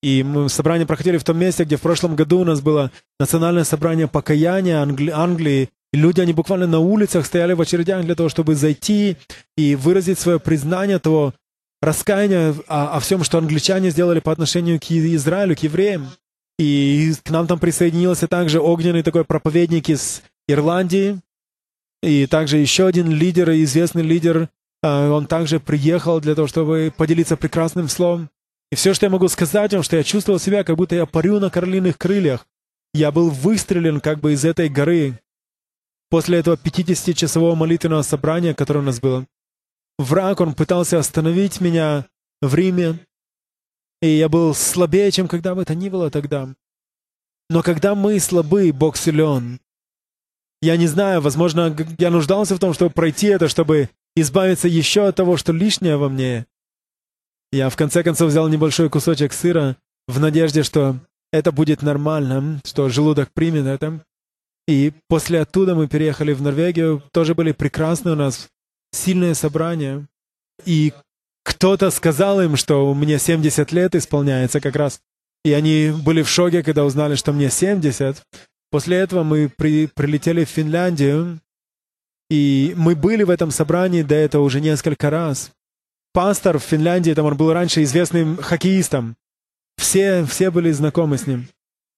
[0.01, 3.63] И мы собрание проходили в том месте, где в прошлом году у нас было национальное
[3.63, 5.69] собрание покаяния Англи- Англии.
[5.93, 9.17] Люди, они буквально на улицах стояли в очередях для того, чтобы зайти
[9.57, 11.33] и выразить свое признание того
[11.81, 16.09] раскаяния о, о всем, что англичане сделали по отношению к Израилю, к евреям.
[16.57, 21.19] И к нам там присоединился также огненный такой проповедник из Ирландии,
[22.03, 24.49] и также еще один лидер, известный лидер,
[24.83, 28.29] а, он также приехал для того, чтобы поделиться прекрасным словом.
[28.71, 31.39] И все, что я могу сказать вам, что я чувствовал себя, как будто я парю
[31.39, 32.47] на карлиных крыльях.
[32.93, 35.19] Я был выстрелен как бы из этой горы.
[36.11, 39.25] После этого 50-часового молитвенного собрания, которое у нас было,
[39.97, 42.05] враг, он пытался остановить меня
[42.41, 42.99] в Риме,
[44.01, 46.53] и я был слабее, чем когда бы это ни было тогда.
[47.49, 49.61] Но когда мы слабы, Бог силен.
[50.61, 55.15] Я не знаю, возможно, я нуждался в том, чтобы пройти это, чтобы избавиться еще от
[55.15, 56.45] того, что лишнее во мне.
[57.53, 59.77] Я в конце концов взял небольшой кусочек сыра
[60.09, 60.99] в надежде, что
[61.31, 64.03] это будет нормально, что желудок примет это.
[64.67, 67.03] И после оттуда мы переехали в Норвегию.
[67.11, 68.47] Тоже были прекрасные у нас
[68.91, 70.07] сильные собрания.
[70.65, 70.93] И
[71.43, 75.01] кто-то сказал им, что мне 70 лет исполняется как раз.
[75.43, 78.21] И они были в шоке, когда узнали, что мне 70.
[78.69, 81.39] После этого мы при, прилетели в Финляндию,
[82.29, 85.51] и мы были в этом собрании до этого уже несколько раз.
[86.13, 89.17] Пастор в Финляндии, там он был раньше известным хоккеистом.
[89.77, 91.47] Все, все были знакомы с ним.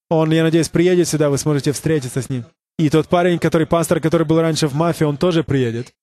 [0.10, 2.46] Он, я надеюсь, приедет сюда, вы сможете встретиться с ним.
[2.78, 5.94] И тот парень, который пастор, который был раньше в мафии, он тоже приедет.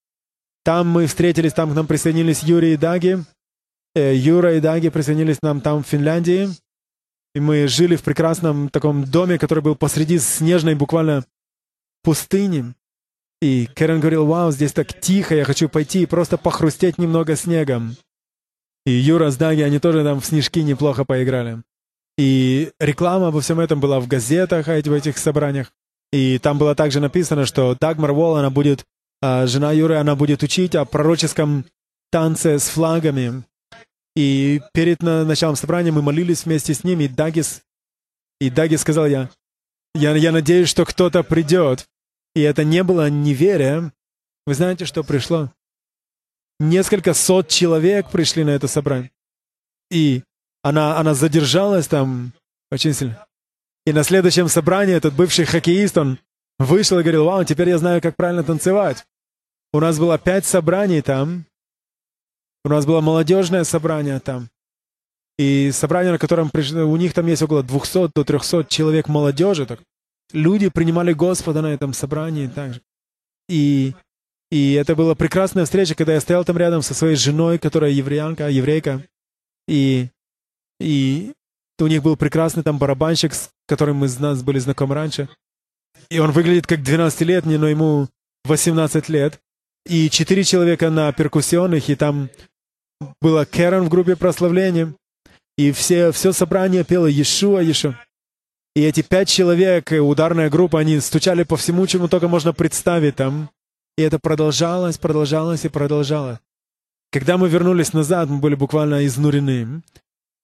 [0.65, 3.25] Там мы встретились, там к нам присоединились Юрий и Даги.
[3.95, 6.49] Э, Юра и Даги присоединились к нам там в Финляндии.
[7.35, 11.25] И мы жили в прекрасном таком доме, который был посреди снежной буквально
[12.03, 12.75] пустыни.
[13.41, 17.97] И Кэрен говорил, вау, здесь так тихо, я хочу пойти и просто похрустеть немного снегом.
[18.85, 21.63] И Юра с Даги, они тоже там в снежки неплохо поиграли.
[22.21, 25.73] И реклама обо всем этом была в газетах, а в этих собраниях.
[26.13, 28.85] И там было также написано, что Дагмар Волл, она будет,
[29.23, 31.65] а, жена Юры, она будет учить о пророческом
[32.13, 33.43] танце с флагами.
[34.15, 37.63] И перед началом собрания мы молились вместе с ними, и Дагис,
[38.39, 39.31] и Дагис сказал я,
[39.95, 41.89] я, я надеюсь, что кто-то придет.
[42.35, 43.95] И это не было неверие.
[44.47, 45.51] Вы знаете, что пришло?
[46.59, 49.11] Несколько сот человек пришли на это собрание.
[49.91, 50.23] И
[50.63, 52.33] она, она задержалась там
[52.71, 53.27] очень сильно.
[53.87, 56.19] И на следующем собрании этот бывший хоккеист, он
[56.59, 59.07] вышел и говорил, вау, теперь я знаю, как правильно танцевать.
[59.73, 61.47] У нас было пять собраний там.
[62.65, 64.49] У нас было молодежное собрание там.
[65.39, 69.65] И собрание, на котором пришли, у них там есть около 200 до 300 человек молодежи.
[69.65, 69.81] Так.
[70.33, 72.83] Люди принимали Господа на этом собрании также.
[73.49, 73.95] И,
[74.51, 78.51] и это была прекрасная встреча, когда я стоял там рядом со своей женой, которая евреянка,
[78.51, 79.03] еврейка.
[79.67, 80.09] И,
[80.81, 81.33] и
[81.79, 85.29] у них был прекрасный там барабанщик, с которым мы нас были знакомы раньше.
[86.09, 88.09] И он выглядит как 12-летний, но ему
[88.45, 89.41] 18 лет.
[89.87, 92.29] И четыре человека на перкуссионных, и там
[93.21, 94.95] была Кэрон в группе прославления.
[95.57, 97.95] И все, все собрание пело Иешуа, Иешуа.
[98.75, 103.51] И эти пять человек, ударная группа, они стучали по всему, чему только можно представить там.
[103.97, 106.39] И это продолжалось, продолжалось и продолжалось.
[107.11, 109.83] Когда мы вернулись назад, мы были буквально изнурены.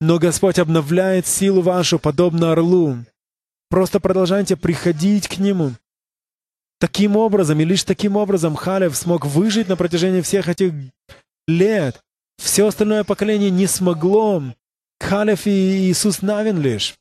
[0.00, 2.98] Но Господь обновляет силу вашу, подобно орлу.
[3.70, 5.72] Просто продолжайте приходить к Нему.
[6.78, 10.72] Таким образом, и лишь таким образом Халев смог выжить на протяжении всех этих
[11.48, 12.02] лет.
[12.36, 14.42] Все остальное поколение не смогло.
[15.00, 16.94] Халев и Иисус Навин лишь.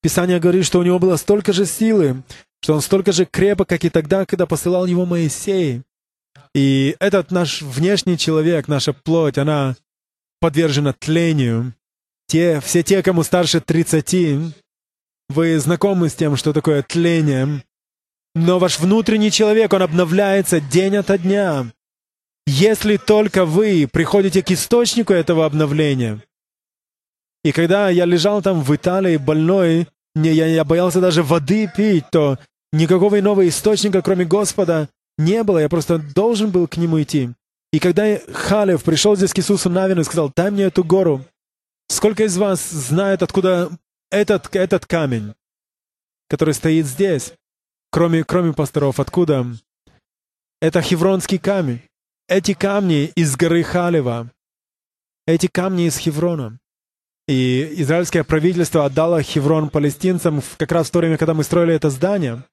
[0.00, 2.22] Писание говорит, что у него было столько же силы,
[2.62, 5.82] что он столько же крепок, как и тогда, когда посылал его Моисей.
[6.54, 9.76] И этот наш внешний человек, наша плоть, она
[10.40, 11.74] подвержена тлению.
[12.28, 14.54] Те, все те, кому старше 30,
[15.30, 17.64] вы знакомы с тем, что такое тление.
[18.34, 21.66] Но ваш внутренний человек, он обновляется день ото дня.
[22.46, 26.22] Если только вы приходите к источнику этого обновления,
[27.44, 32.04] и когда я лежал там в Италии больной, не, я, я боялся даже воды пить,
[32.10, 32.38] то
[32.72, 35.58] никакого иного источника, кроме Господа, не было.
[35.58, 37.30] Я просто должен был к нему идти.
[37.72, 41.24] И когда Халев пришел здесь к Иисусу Навину и сказал, дай мне эту гору,
[41.98, 43.76] сколько из вас знает, откуда
[44.12, 45.34] этот, этот камень,
[46.28, 47.34] который стоит здесь,
[47.90, 49.44] кроме, кроме пасторов, откуда?
[50.60, 51.82] Это Хевронский камень.
[52.28, 54.30] Эти камни из горы Халева.
[55.26, 56.60] Эти камни из Хеврона.
[57.26, 61.90] И израильское правительство отдало Хеврон палестинцам как раз в то время, когда мы строили это
[61.90, 62.44] здание.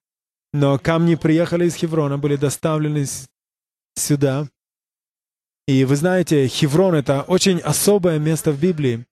[0.53, 3.05] Но камни приехали из Хеврона, были доставлены
[3.93, 4.47] сюда.
[5.67, 9.05] И вы знаете, Хеврон— это очень особое место в Библии.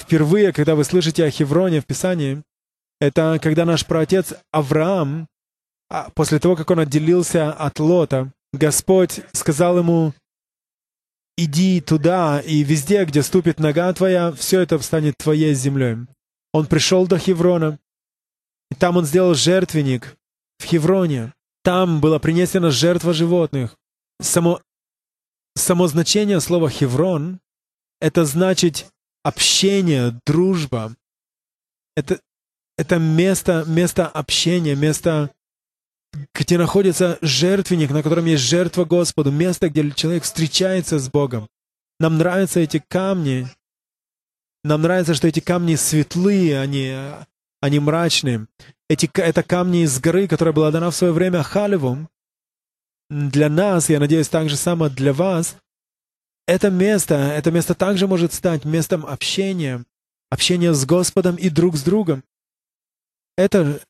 [0.00, 2.42] Впервые, когда вы слышите о Хевроне в Писании,
[3.00, 5.28] это когда наш праотец Авраам,
[5.90, 10.14] а после того, как он отделился от Лота, Господь сказал ему,
[11.36, 15.98] иди туда, и везде, где ступит нога твоя, все это станет твоей землей.
[16.52, 17.78] Он пришел до Хеврона,
[18.70, 20.16] И там он сделал жертвенник
[20.58, 21.34] в Хевроне.
[21.62, 23.76] Там была принесена жертва животных.
[24.20, 24.62] Само,
[25.54, 27.40] само значение слова «хеврон»—
[28.00, 28.86] это значит
[29.22, 30.94] общение, дружба.
[31.96, 32.20] Это,
[32.76, 35.30] это место, место общения, место,
[36.34, 41.48] где находится жертвенник, на котором есть жертва Господу, место, где человек встречается с Богом.
[41.98, 43.48] Нам нравятся эти камни.
[44.64, 46.94] Нам нравится, что эти камни светлые, они,
[47.60, 48.46] они мрачные.
[48.88, 52.08] Эти, это камни из горы, которая была дана в свое время Халеву.
[53.08, 55.56] Для нас, я надеюсь, так же самое для вас,
[56.50, 59.84] это место, это место также может стать местом общения,
[60.30, 62.24] общения с Господом и друг с другом.
[63.36, 63.80] Это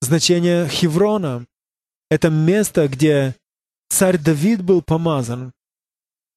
[0.00, 1.44] значение Хеврона.
[2.10, 3.34] Это место, где
[3.88, 5.52] царь Давид был помазан.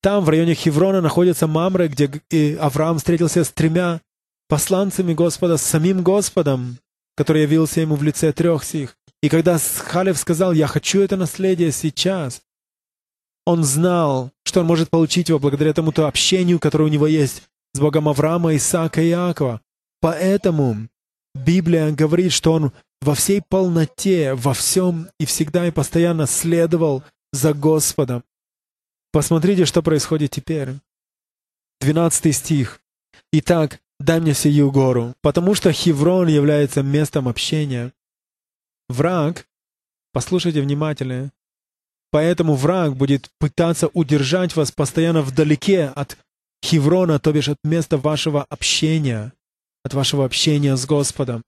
[0.02, 4.02] Там, в районе Хеврона, находится Мамре, где Авраам встретился с тремя
[4.48, 6.80] посланцами Господа, с самим Господом,
[7.16, 8.98] который явился ему в лице трех сих.
[9.22, 12.42] И когда Халев сказал, «Я хочу это наследие сейчас»,
[13.48, 17.44] он знал, что он может получить его благодаря тому то общению, которое у него есть
[17.74, 19.62] с Богом Авраама, Исаака и Иакова.
[20.02, 20.90] Поэтому
[21.34, 27.54] Библия говорит, что он во всей полноте, во всем и всегда и постоянно следовал за
[27.54, 28.26] Господом.
[29.14, 30.72] Посмотрите, что происходит теперь.
[31.80, 32.82] 12 стих.
[33.32, 37.94] «Итак, дай мне сию гору, потому что Хеврон является местом общения.
[38.90, 39.48] Враг,
[40.12, 41.32] послушайте внимательно,
[42.12, 46.18] поэтому враг будет пытаться удержать вас постоянно вдалеке от
[46.64, 49.34] Хеврона, то бишь от места вашего общения,
[49.84, 51.44] от вашего общения с Господом.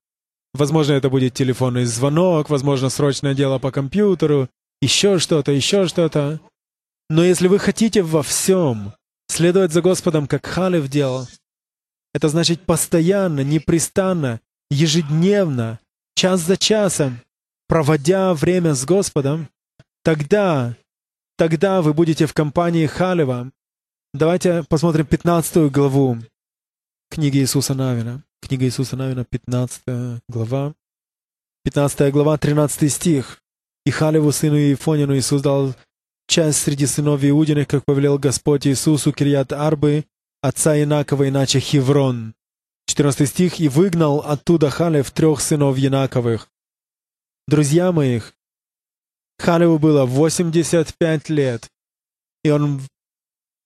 [0.54, 4.50] Возможно, это будет телефонный звонок, возможно, срочное дело по компьютеру,
[4.82, 6.40] еще что-то, еще что-то.
[7.10, 8.94] Но если вы хотите во всем
[9.28, 11.28] следовать за Господом, как Халев делал,
[12.14, 14.42] это значит постоянно, непрестанно,
[14.72, 15.80] ежедневно,
[16.16, 17.22] час за часом,
[17.68, 19.48] проводя время с Господом,
[20.04, 20.76] тогда,
[21.38, 23.52] тогда вы будете в компании Халева.
[24.14, 26.18] Давайте посмотрим 15 главу
[27.10, 28.24] книги Иисуса Навина.
[28.42, 30.74] Книга Иисуса Навина, 15 глава.
[31.64, 33.42] 15 глава, 13 стих.
[33.86, 35.76] «И Халеву, сыну Ефонину, Иисус дал
[36.28, 40.06] часть среди сынов Иудиных, как повелел Господь Иисусу Кирьят Арбы,
[40.42, 42.34] отца Инакова, иначе Хеврон.
[42.86, 46.50] 14 стих, «И выгнал оттуда Халев трех сынов Янаковых».
[47.48, 48.34] Друзья моих,
[49.40, 51.68] Халеву было 85 лет,
[52.44, 52.82] и он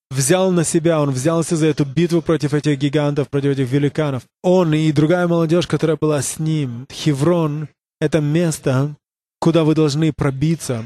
[0.09, 4.23] взял на себя, он взялся за эту битву против этих гигантов, против этих великанов.
[4.43, 6.87] Он и другая молодежь, которая была с ним.
[6.91, 7.67] Хеврон—
[7.99, 8.95] это место,
[9.39, 10.85] куда вы должны пробиться.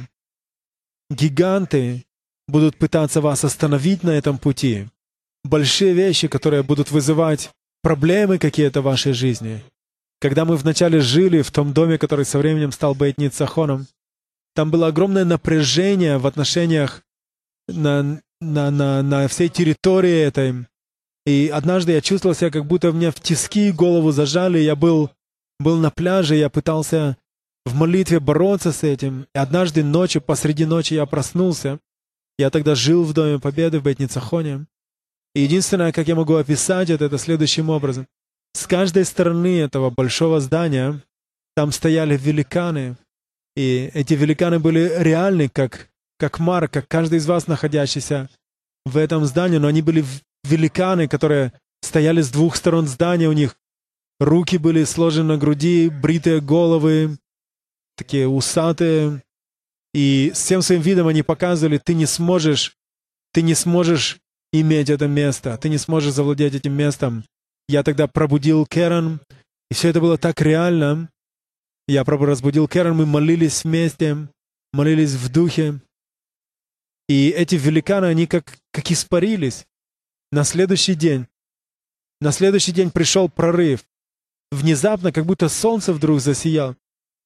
[1.09, 2.05] Гиганты
[2.47, 4.87] будут пытаться вас остановить на этом пути
[5.43, 9.63] большие вещи, которые будут вызывать проблемы какие-то в вашей жизни.
[10.19, 13.85] Когда мы вначале жили в том доме, который со временем стал Бейт-Ницахоном,
[14.57, 17.03] там было огромное напряжение в отношениях
[17.67, 20.65] на, на, на, на всей территории этой.
[21.27, 24.57] И однажды я чувствовал себя, как будто мне в тиски голову зажали.
[24.57, 25.11] Я был,
[25.59, 27.17] был на пляже, я пытался
[27.67, 29.27] в молитве бороться с этим.
[29.35, 31.77] И однажды ночью, посреди ночи я проснулся.
[32.39, 34.65] Я тогда жил в Доме Победы в Бетницахоне.
[35.35, 38.07] И единственное, как я могу описать это, это следующим образом.
[38.53, 40.99] С каждой стороны этого большого здания
[41.55, 42.97] там стояли великаны.
[43.57, 45.89] И эти великаны были реальны, как,
[46.19, 48.29] как Марк, как каждый из вас, находящийся
[48.85, 49.57] в этом здании.
[49.57, 50.05] Но они были
[50.43, 53.27] великаны, которые стояли с двух сторон здания.
[53.27, 53.55] У них
[54.19, 57.17] руки были сложены на груди, бритые головы,
[57.95, 59.23] такие усатые.
[59.91, 62.75] И всем своим видом они показывали, ты не сможешь,
[63.33, 64.19] ты не сможешь
[64.53, 65.57] иметь это место.
[65.57, 67.23] Ты не сможешь завладеть этим местом.
[67.67, 69.19] Я тогда пробудил Керан,
[69.71, 71.09] и все это было так реально.
[71.87, 74.27] Я разбудил Керан, мы молились вместе,
[74.73, 75.81] молились в духе.
[77.07, 79.65] И эти великаны, они как, как испарились.
[80.31, 81.27] На следующий день,
[82.19, 83.85] на следующий день пришел прорыв.
[84.51, 86.75] Внезапно, как будто солнце вдруг засиял.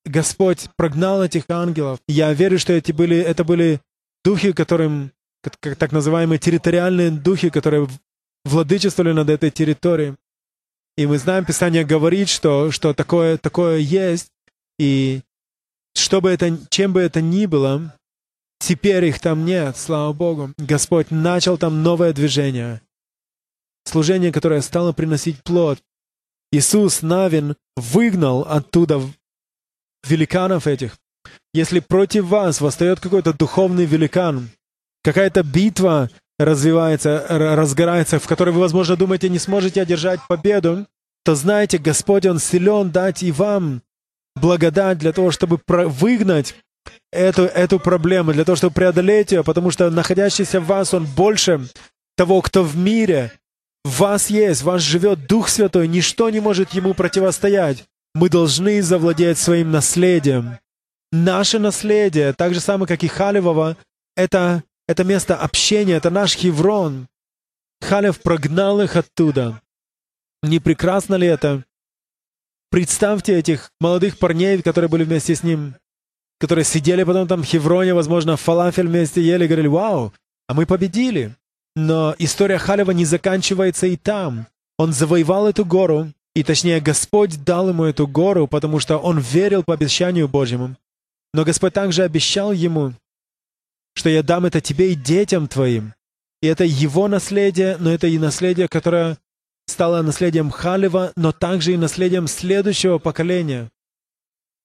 [0.05, 1.99] Господь прогнал этих ангелов.
[2.07, 3.81] Я верю, что эти были, это были
[4.23, 7.87] духи, которым как так называемые территориальные духи, которые
[8.45, 10.15] владычествовали над этой территорией.
[10.97, 14.30] И мы знаем, Писание говорит, что, что такое, такое есть,
[14.81, 15.21] и
[15.95, 17.95] что бы это, чем бы это ни было,
[18.57, 20.53] теперь их там нет, слава Богу.
[20.57, 22.81] Господь начал там новое движение,
[23.85, 25.77] служение, которое стало приносить плод.
[26.51, 28.99] Иисус Навин выгнал оттуда
[30.03, 30.97] великанов этих.
[31.53, 34.49] Если против вас восстает какой-то духовный великан,
[35.03, 36.09] какая-то битва
[36.39, 40.87] развивается, разгорается, в которой вы, возможно, думаете, не сможете одержать победу,
[41.23, 43.83] то знаете, Господь, Он силен дать и вам
[44.35, 46.55] благодать для того, чтобы выгнать
[47.11, 51.67] эту, эту проблему, для того, чтобы преодолеть ее, потому что находящийся в вас, он больше
[52.15, 53.31] того, кто в мире.
[53.83, 57.85] В вас есть, в вас живет Дух Святой, ничто не может ему противостоять.
[58.13, 60.59] Мы должны завладеть своим наследием.
[61.11, 63.77] Наше наследие, так же самое, как и Халевова,
[64.15, 67.07] это, это место общения, это наш Хеврон.
[67.81, 69.61] Халев прогнал их оттуда.
[70.43, 71.63] Не прекрасно ли это?
[72.71, 75.75] Представьте этих молодых парней, которые были вместе с ним
[76.41, 80.11] которые сидели потом там в Хевроне, возможно, фалафель вместе ели, говорили, вау,
[80.47, 81.35] а мы победили.
[81.75, 84.47] Но история Халева не заканчивается и там.
[84.79, 89.63] Он завоевал эту гору, и точнее Господь дал ему эту гору, потому что он верил
[89.63, 90.75] по обещанию Божьему.
[91.31, 92.93] Но Господь также обещал ему,
[93.93, 95.93] что я дам это тебе и детям твоим.
[96.41, 99.19] И это его наследие, но это и наследие, которое
[99.71, 103.71] стало наследием Халева, но также и наследием следующего поколения.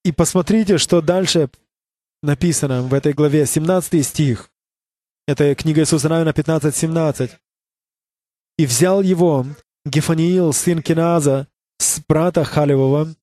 [0.05, 1.49] И посмотрите, что дальше
[2.23, 4.51] написано в этой главе, 17 стих.
[5.27, 7.31] Это книга Иисуса Навина 15-17.
[8.59, 9.47] «И взял его
[9.85, 11.49] Гефаниил, сын Киназа,
[11.79, 13.15] с брата Халевого,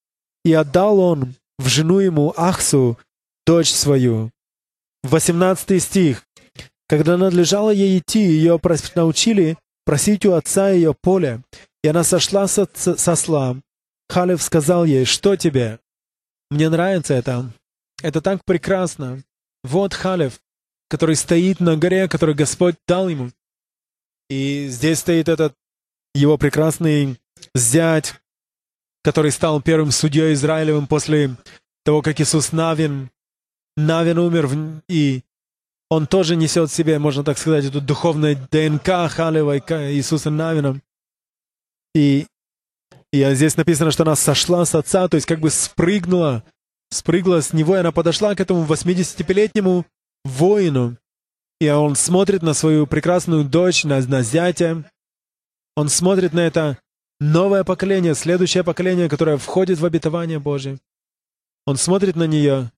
[0.43, 2.97] и отдал он в жену ему Ахсу,
[3.45, 4.31] дочь свою».
[5.03, 6.25] 18 стих.
[6.87, 8.59] «Когда надлежало ей идти, ее
[8.95, 11.41] научили просить у отца ее поле,
[11.83, 13.57] и она сошла со, со сла.
[14.09, 15.79] Халев сказал ей, что тебе?
[16.49, 17.51] Мне нравится это.
[18.01, 19.23] Это так прекрасно.
[19.63, 20.39] Вот Халев,
[20.89, 23.31] который стоит на горе, который Господь дал ему.
[24.29, 25.53] И здесь стоит этот
[26.15, 27.19] его прекрасный
[27.53, 28.15] зять,
[29.03, 31.35] который стал первым судьей Израилевым после
[31.83, 33.09] того, как Иисус Навин,
[33.75, 35.23] Навин умер, и
[35.89, 39.61] он тоже несет в себе, можно так сказать, эту духовную ДНК Халева и
[39.95, 40.79] Иисуса Навина.
[41.95, 42.27] И,
[43.11, 46.43] и здесь написано, что она сошла с отца, то есть как бы спрыгнула
[46.93, 49.85] спрыгла с него, и она подошла к этому 85-летнему
[50.23, 50.97] воину.
[51.59, 54.89] И он смотрит на свою прекрасную дочь, на, на зятя.
[55.75, 56.77] Он смотрит на это
[57.19, 60.79] новое поколение, следующее поколение, которое входит в обетование Божие.
[61.65, 62.71] Он смотрит на нее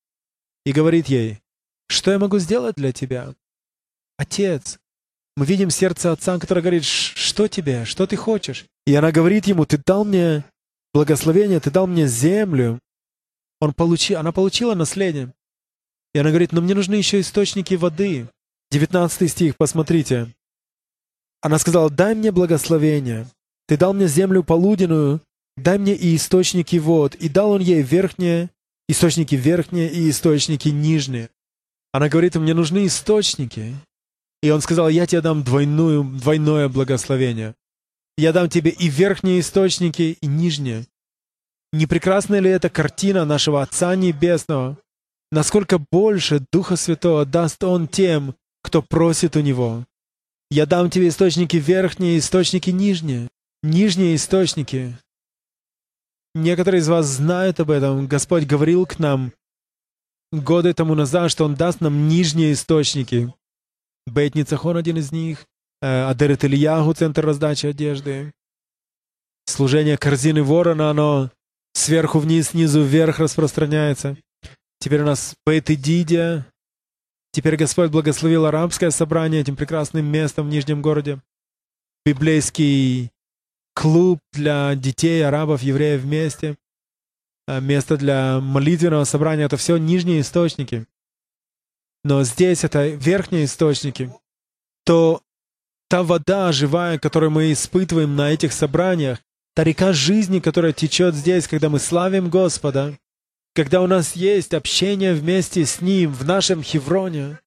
[0.65, 1.41] и говорит ей,
[1.87, 3.33] что я могу сделать для тебя?
[4.17, 4.79] Отец.
[5.37, 8.65] Мы видим сердце отца, который говорит, что тебе, что ты хочешь?
[8.85, 10.45] И она говорит ему, ты дал мне
[10.93, 12.79] благословение, ты дал мне землю,
[13.59, 15.33] он получи, она получила наследие.
[16.13, 18.27] И она говорит, но мне нужны еще источники воды.
[18.71, 20.33] 19 стих, посмотрите.
[21.41, 23.27] Она сказала, дай мне благословение.
[23.67, 25.21] Ты дал мне землю полуденную,
[25.57, 27.15] дай мне и источники вод.
[27.15, 28.49] И дал он ей верхние,
[28.87, 31.29] источники верхние и источники нижние.
[31.91, 33.75] Она говорит, мне нужны источники.
[34.45, 37.55] И он сказал, я тебе дам двойную, двойное благословение.
[38.15, 40.85] Я дам тебе и верхние источники, и нижние.
[41.73, 44.77] Не прекрасна ли эта картина нашего Отца Небесного?
[45.31, 49.83] Насколько больше Духа Святого даст Он тем, кто просит у Него.
[50.51, 53.29] Я дам тебе источники верхние, источники нижние.
[53.63, 54.95] Нижние источники.
[56.35, 58.05] Некоторые из вас знают об этом.
[58.05, 59.33] Господь говорил к нам
[60.31, 63.33] годы тому назад, что Он даст нам нижние источники.
[64.05, 65.45] Бейт Ницахон один из них.
[65.81, 68.31] Э, Адерет Ильягу, центр раздачи одежды.
[69.45, 71.31] Служение корзины ворона, оно
[71.73, 74.17] сверху вниз, снизу вверх распространяется.
[74.79, 76.45] Теперь у нас Бейт Дидия.
[77.31, 81.19] Теперь Господь благословил арабское собрание этим прекрасным местом в Нижнем городе.
[82.05, 83.11] Библейский
[83.73, 86.55] клуб для детей, арабов, евреев вместе.
[87.47, 90.85] А место для молитвенного собрания— это все нижние источники.
[92.05, 94.13] Но здесь это верхние источники.
[94.85, 95.21] То
[95.89, 99.19] та вода живая, которую мы испытываем на этих собраниях,
[99.55, 102.97] Та река жизни, которая течет здесь, когда мы славим Господа,
[103.53, 107.39] когда у нас есть общение вместе с Ним в нашем Хевроне,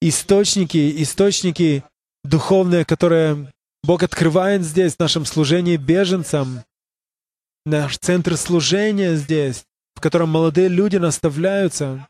[0.00, 1.82] источники, источники
[2.22, 6.62] духовные, которые Бог открывает здесь в нашем служении беженцам,
[7.66, 9.64] наш центр служения здесь,
[9.96, 12.06] в котором молодые люди наставляются,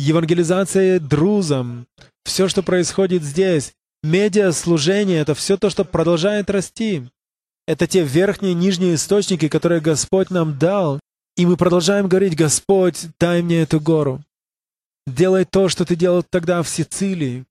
[0.00, 1.86] евангелизация друзам,
[2.24, 3.72] все, что происходит здесь,
[4.02, 7.02] медиа служение, это все то, что продолжает расти.
[7.66, 10.98] Это те верхние и нижние источники, которые Господь нам дал.
[11.36, 14.22] И мы продолжаем говорить, Господь, дай мне эту гору.
[15.06, 17.44] Делай то, что ты делал тогда в Сицилии.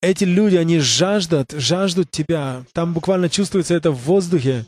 [0.00, 2.64] Эти люди, они жаждут, жаждут Тебя.
[2.72, 4.66] Там буквально чувствуется это в воздухе.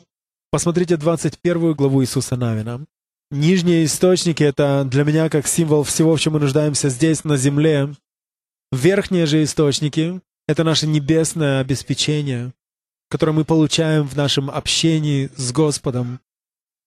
[0.51, 2.85] Посмотрите 21 главу Иисуса Навина.
[3.31, 7.93] Нижние источники— это для меня как символ всего, в чем мы нуждаемся здесь, на земле.
[8.71, 12.53] Верхние же источники— это наше небесное обеспечение
[13.09, 16.19] которое мы получаем в нашем общении с Господом,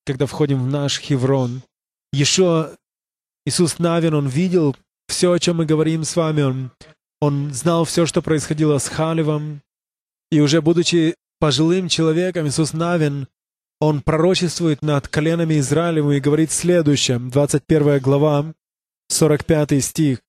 [0.04, 1.62] когда входим в наш Хеврон.
[2.12, 2.76] Еще
[3.46, 4.76] Иисус Навин, Он видел
[5.06, 6.42] все, о чем мы говорим с вами.
[6.42, 6.70] Он,
[7.20, 9.62] он знал все, что происходило с Халевом.
[10.30, 13.28] И уже будучи пожилым человеком, Иисус Навин,
[13.80, 18.54] он пророчествует над коленами Израилевым и говорит следующее, 21 глава,
[19.08, 20.22] 45 стих.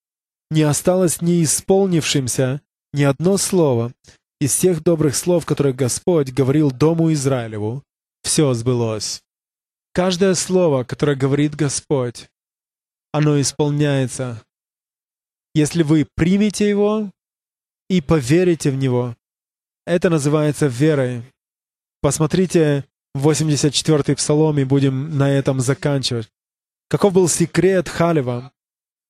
[0.51, 2.61] «Не осталось не исполнившимся
[2.93, 3.93] ни одно слово
[4.39, 7.83] из тех добрых слов, которые Господь говорил Дому Израилеву.
[8.23, 9.21] Все сбылось».
[9.93, 12.29] Каждое слово, которое говорит Господь,
[13.11, 14.43] оно исполняется.
[15.55, 17.11] Если вы примете его
[17.89, 19.15] и поверите в него,
[19.85, 21.23] это называется верой.
[22.01, 22.85] Посмотрите
[23.17, 26.29] 84-й псалом и будем на этом заканчивать.
[26.89, 28.51] Каков был секрет Халева?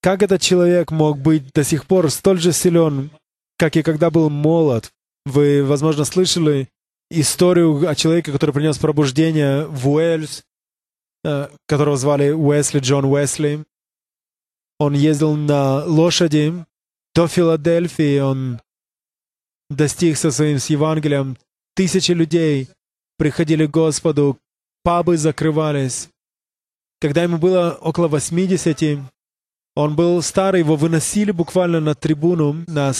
[0.01, 3.11] Как этот человек мог быть до сих пор столь же силен,
[3.57, 4.91] как и когда был молод?
[5.25, 6.69] Вы, возможно, слышали
[7.11, 10.43] историю о человеке, который принес пробуждение в Уэльс,
[11.25, 13.65] э, которого звали Уэсли, Джон Уэсли.
[14.79, 16.65] Он ездил на лошади
[17.13, 18.61] до Филадельфии, он
[19.69, 21.37] достиг со своим с Евангелием.
[21.75, 22.69] Тысячи людей
[23.19, 24.39] приходили к Господу,
[24.81, 26.09] пабы закрывались.
[26.99, 28.99] Когда ему было около 80,
[29.75, 32.93] он был старый, его выносили буквально на трибуну, на,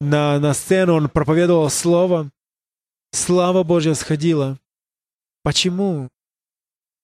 [0.00, 2.30] на, на сцену, он проповедовал Слово.
[3.12, 4.58] Слава Божья сходила.
[5.42, 6.08] Почему?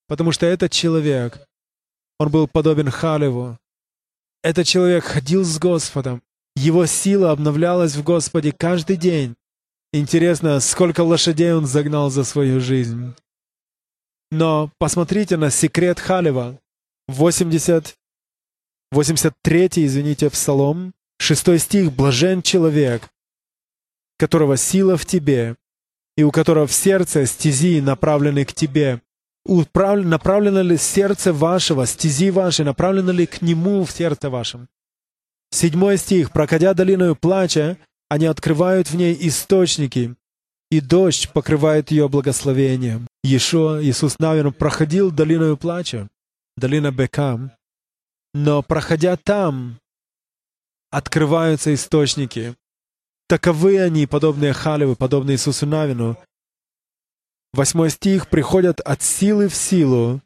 [0.09, 1.47] Потому что этот человек,
[2.19, 3.59] он был подобен Халеву.
[4.43, 6.23] Этот человек ходил с Господом.
[6.55, 9.37] Его сила обновлялась в Господе каждый день.
[9.95, 13.15] Интересно, сколько лошадей он загнал за свою жизнь.
[14.31, 16.59] Но посмотрите на секрет Халева.
[17.09, 17.95] 80,
[18.91, 21.93] 83, извините, Псалом, 6 стих.
[21.93, 23.11] «Блажен человек,
[24.19, 25.57] которого сила в тебе,
[26.17, 29.03] и у которого в сердце стези направлены к тебе,
[29.45, 34.69] направлено ли сердце вашего, стези ваши, направлено ли к нему в сердце вашем?
[35.51, 36.33] Седьмой стих.
[36.33, 37.77] «Проходя долиною плача,
[38.13, 40.15] они открывают в ней источники,
[40.71, 43.09] и дождь покрывает ее благословением».
[43.25, 46.09] Ешо, Иисус Навин, проходил долиною плача,
[46.59, 47.53] долина Бекам,
[48.35, 49.79] но проходя там,
[50.91, 52.55] открываются источники.
[53.29, 56.19] Таковы они, подобные Халевы, подобные Иисусу Навину,
[57.55, 60.23] Восьмой стих «приходят от силы в силу,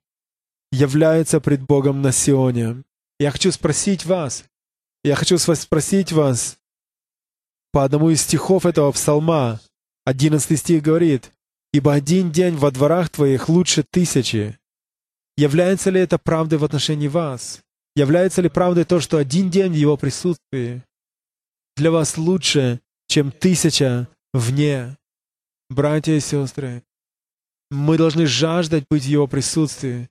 [0.72, 2.82] являются пред Богом на Сионе».
[3.18, 4.45] Я хочу спросить вас,
[5.03, 6.57] я хочу спросить вас,
[7.77, 9.61] по одному из стихов этого псалма,
[10.07, 11.31] одиннадцатый стих говорит,
[11.74, 14.59] «Ибо один день во дворах твоих лучше тысячи».
[15.37, 17.61] Является ли это правдой в отношении вас?
[17.95, 20.85] Является ли правдой то, что один день в Его присутствии
[21.77, 24.97] для вас лучше, чем тысяча вне?
[25.68, 26.83] Братья и сестры,
[27.70, 30.09] мы должны жаждать быть в Его присутствии,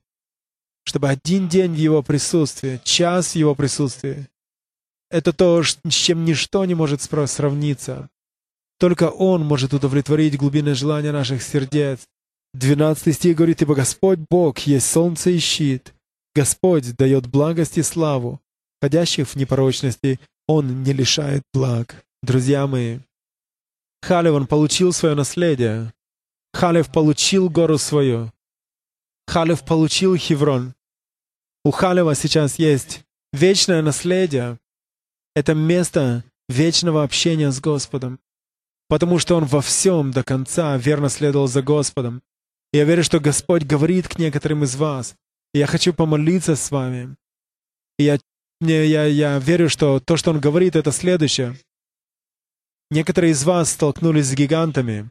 [0.84, 4.28] чтобы один день в Его присутствии, час в Его присутствии,
[5.10, 8.08] это то, с чем ничто не может сравниться.
[8.78, 12.00] Только Он может удовлетворить глубины желания наших сердец.
[12.54, 15.94] 12 стих говорит, «Ибо Господь Бог есть солнце и щит.
[16.34, 18.40] Господь дает благость и славу.
[18.82, 22.04] Ходящих в непорочности Он не лишает благ».
[22.22, 22.98] Друзья мои,
[24.02, 25.92] Халиван получил свое наследие,
[26.52, 28.32] Халев получил гору свою.
[29.26, 30.74] Халев получил Хеврон.
[31.64, 34.58] У Халева сейчас есть вечное наследие.
[35.36, 38.18] Это место вечного общения с Господом.
[38.88, 42.22] Потому что он во всем до конца верно следовал за Господом.
[42.72, 45.14] И я верю, что Господь говорит к некоторым из вас.
[45.52, 47.16] И я хочу помолиться с вами.
[47.98, 48.18] И я,
[48.62, 51.54] я, я верю, что то, что Он говорит, это следующее.
[52.90, 55.10] Некоторые из вас столкнулись с гигантами.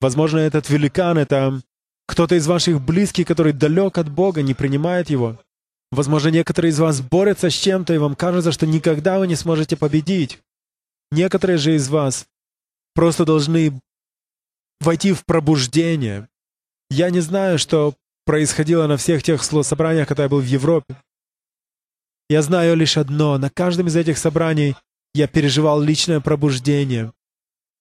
[0.00, 1.60] Возможно, этот великан— это
[2.06, 5.38] кто-то из ваших близких, который далек от Бога, не принимает Его.
[5.90, 9.76] Возможно, некоторые из вас борются с чем-то, и вам кажется, что никогда вы не сможете
[9.76, 10.38] победить.
[11.10, 12.26] Некоторые же из вас
[12.94, 13.80] просто должны
[14.80, 16.28] войти в пробуждение.
[16.90, 17.94] Я не знаю, что
[18.26, 20.96] происходило на всех тех собраниях, когда я был в Европе.
[22.28, 23.38] Я знаю лишь одно.
[23.38, 24.76] На каждом из этих собраний
[25.14, 27.12] я переживал личное пробуждение.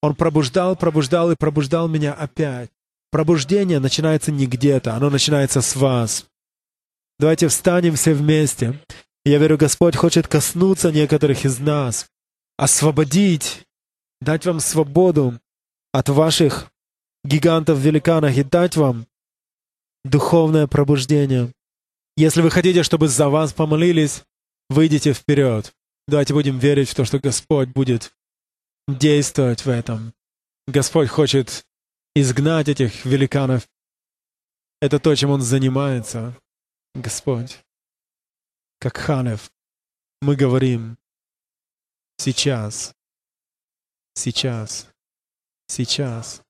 [0.01, 2.69] Он пробуждал, пробуждал и пробуждал меня опять.
[3.11, 6.25] Пробуждение начинается не где-то, оно начинается с вас.
[7.19, 8.79] Давайте встанем все вместе.
[9.25, 12.07] Я верю, Господь хочет коснуться некоторых из нас,
[12.57, 13.65] освободить,
[14.21, 15.39] дать вам свободу
[15.91, 16.71] от ваших
[17.23, 19.07] гигантов-великанов и дать вам
[20.05, 21.51] духовное пробуждение.
[22.15, 24.23] Если вы хотите, чтобы за вас помолились,
[24.69, 25.73] выйдите вперед.
[26.07, 28.13] Давайте будем верить в то, что Господь будет
[28.87, 30.13] действовать в этом.
[30.67, 31.65] Господь хочет
[32.15, 33.67] изгнать этих великанов.
[34.81, 36.35] Это то, чем Он занимается.
[36.97, 37.63] Господь.
[38.79, 39.51] как Ханев,
[40.21, 40.97] мы говорим
[42.17, 42.95] сейчас,
[44.15, 44.87] сейчас,
[45.67, 46.41] сейчас.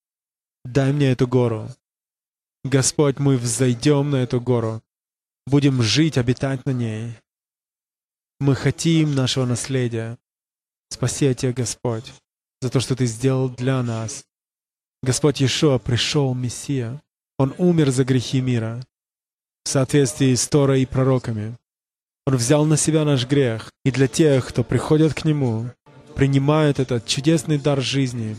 [0.64, 1.70] Дай мне эту гору.
[2.64, 4.82] Господь, мы взойдем на эту гору.
[5.46, 7.18] Будем жить, обитать на ней.
[8.40, 10.18] Мы хотим нашего наследия.
[10.90, 12.14] Спаси Тебя, Господь,
[12.62, 14.26] за то, что Ты сделал для нас.
[15.04, 17.02] Господь Иешуа пришел, Мессия.
[17.38, 18.82] Он умер за грехи мира
[19.68, 21.58] в соответствии с Торой и пророками.
[22.26, 25.66] Он взял на себя наш грех, и для тех, кто приходит к Нему,
[26.16, 28.38] принимает этот чудесный дар жизни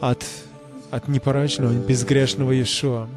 [0.00, 0.24] от,
[0.92, 3.08] от непорочного, безгрешного Иешуа.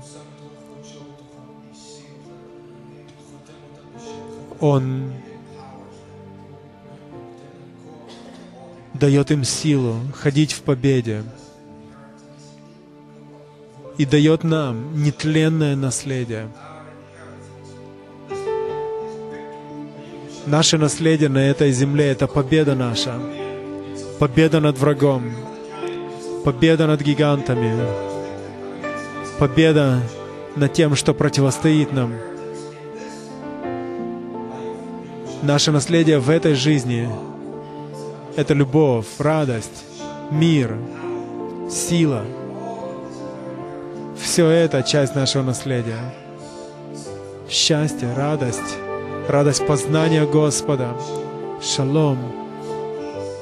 [4.59, 5.13] Он
[8.95, 11.23] дает им силу ходить в победе
[13.97, 16.47] и дает нам нетленное наследие.
[20.45, 23.13] Наше наследие на этой земле— это победа наша,
[24.19, 25.31] победа над врагом,
[26.43, 27.73] победа над гигантами,
[29.39, 30.01] победа
[30.55, 32.13] над тем, что противостоит нам.
[35.41, 37.07] Наше наследие в этой жизни—
[38.35, 39.85] это любовь, радость,
[40.31, 40.75] мир,
[41.69, 42.23] сила.
[44.33, 46.11] Все это часть нашего наследия.
[47.47, 48.79] Счастье, радость,
[49.27, 50.97] радость познания Господа,
[51.61, 52.17] шалом,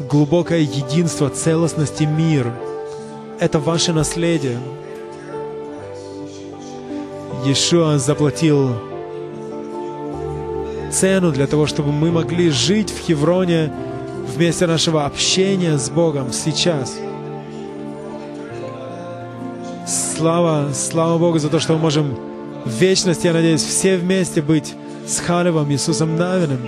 [0.10, 2.52] глубокое единство, целостность и мир—
[3.40, 4.60] это ваше наследие.
[7.46, 8.76] Иешуа заплатил
[10.92, 13.72] цену для того, чтобы мы могли жить в Хевроне
[14.28, 16.98] вместе нашего общения с Богом сейчас.
[20.22, 22.16] Слава, слава Богу за то, что мы можем
[22.64, 24.76] в вечности, я надеюсь, все вместе быть
[25.08, 26.60] с Халевом, Иисусом Навиным.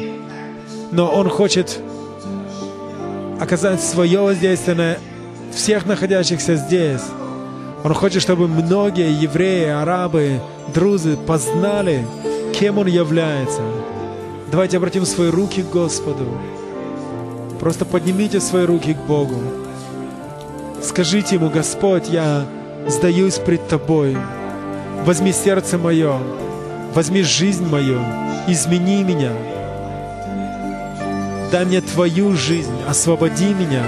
[0.91, 1.79] Но Он хочет
[3.39, 4.97] оказать свое воздействие на
[5.53, 7.03] всех находящихся здесь.
[7.83, 10.39] Он хочет, чтобы многие евреи, арабы,
[10.73, 12.07] друзы познали,
[12.55, 13.61] кем Он является.
[14.51, 16.25] Давайте обратим свои руки к Господу.
[17.59, 19.35] Просто поднимите свои руки к Богу.
[20.81, 22.47] Скажите Ему, Господь, я
[22.87, 24.17] сдаюсь пред Тобой.
[25.05, 26.17] Возьми сердце мое,
[26.93, 27.99] возьми жизнь мою,
[28.47, 29.31] измени меня.
[31.51, 33.83] Дай мне Твою жизнь, освободи меня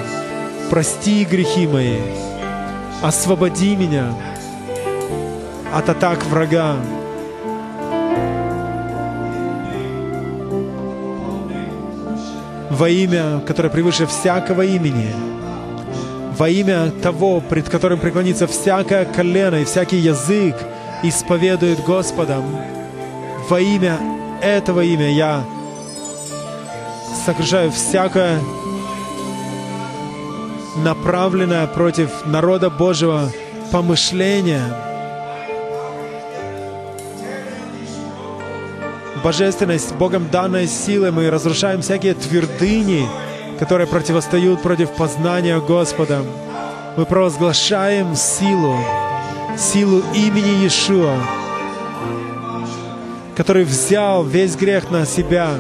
[0.70, 2.00] прости грехи мои,
[3.02, 4.14] освободи меня
[5.74, 6.76] от атак врага.
[12.70, 15.14] Во имя, которое превыше всякого имени,
[16.38, 20.56] во имя того, пред которым преклонится всякое колено и всякий язык
[21.02, 22.44] исповедует Господом,
[23.50, 23.98] во имя
[24.42, 25.44] этого имя я
[27.26, 28.40] сокрушаю всякое
[30.78, 33.32] направленное против народа Божьего
[33.72, 34.62] помышление,
[39.24, 43.08] божественность, Богом данной силы, мы разрушаем всякие твердыни,
[43.60, 46.24] которые противостоят против познания Господа.
[46.98, 48.78] Мы провозглашаем силу,
[49.58, 51.16] силу имени Иешуа,
[53.36, 55.52] который взял весь грех на себя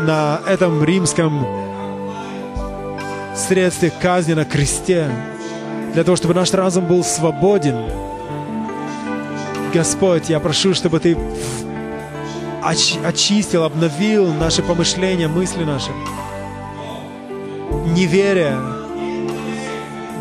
[0.00, 1.46] на этом римском
[3.36, 5.10] средстве казни на кресте,
[5.92, 7.76] для того, чтобы наш разум был свободен.
[9.72, 11.16] Господь, я прошу, чтобы Ты
[12.62, 15.90] очистил, обновил наши помышления, мысли наши.
[17.84, 18.56] Неверие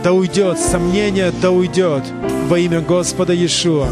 [0.03, 2.03] да уйдет, сомнение да уйдет
[2.49, 3.87] во имя Господа Иешуа,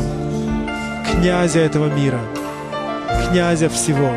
[1.09, 2.19] князя этого мира,
[3.29, 4.11] князя всего.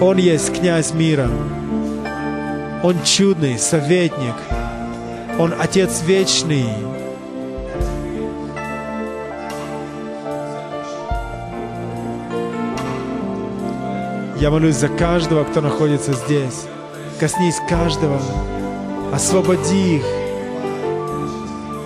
[0.00, 1.28] Он есть князь мира.
[2.84, 4.36] Он чудный советник.
[5.40, 6.66] Он Отец вечный.
[14.38, 16.66] Я молюсь за каждого, кто находится здесь.
[17.22, 18.20] Коснись каждого.
[19.12, 20.04] Освободи их.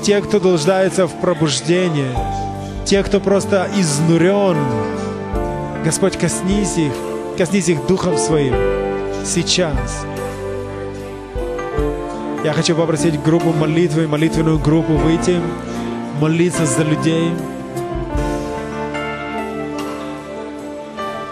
[0.03, 2.09] Те, кто нуждается в пробуждении.
[2.87, 4.57] Те, кто просто изнурен.
[5.85, 6.93] Господь, коснись их.
[7.37, 8.55] Коснись их Духом Своим.
[9.27, 10.07] Сейчас.
[12.43, 15.39] Я хочу попросить группу молитвы, молитвенную группу выйти,
[16.19, 17.31] молиться за людей.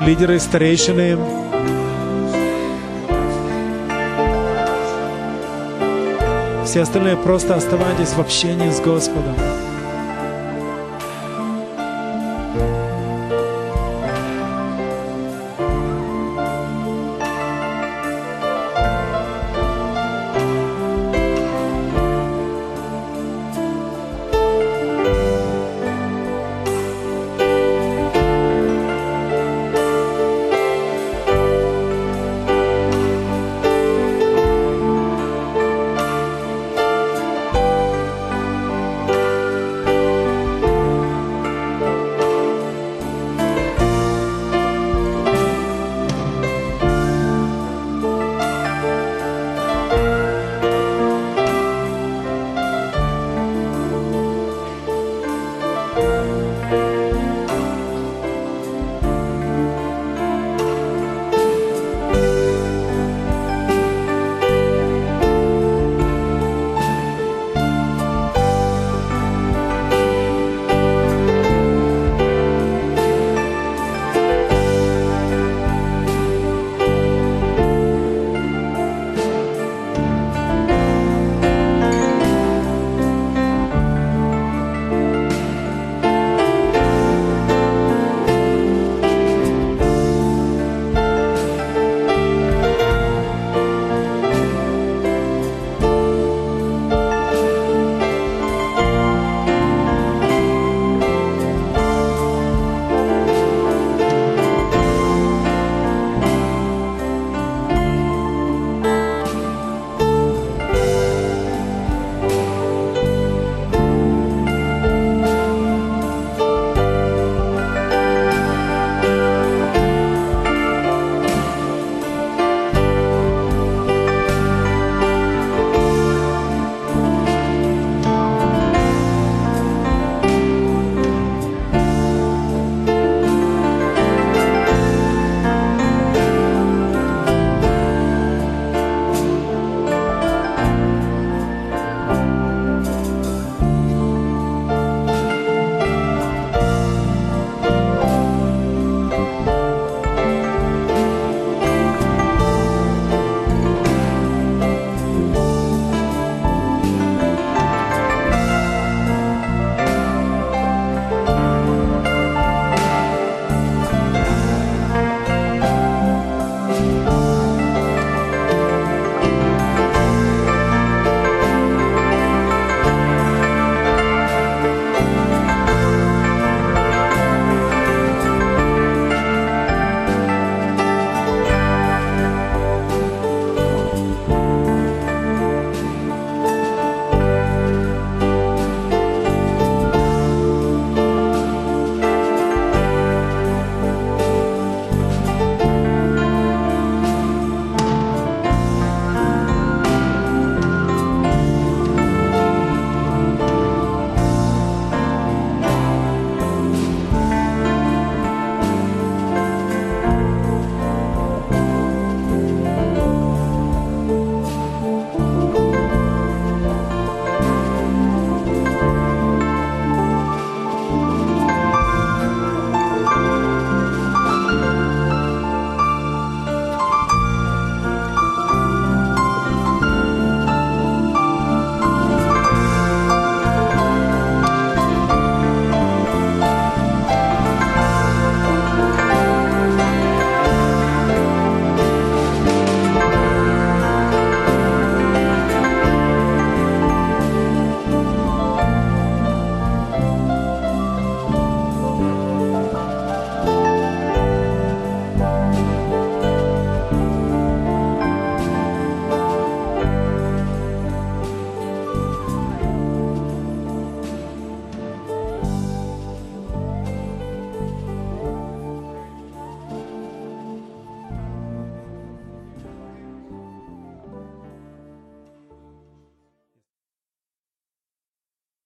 [0.01, 1.17] Лидеры, старейшины,
[6.75, 9.37] все остальные просто оставайтесь в общении с Господом.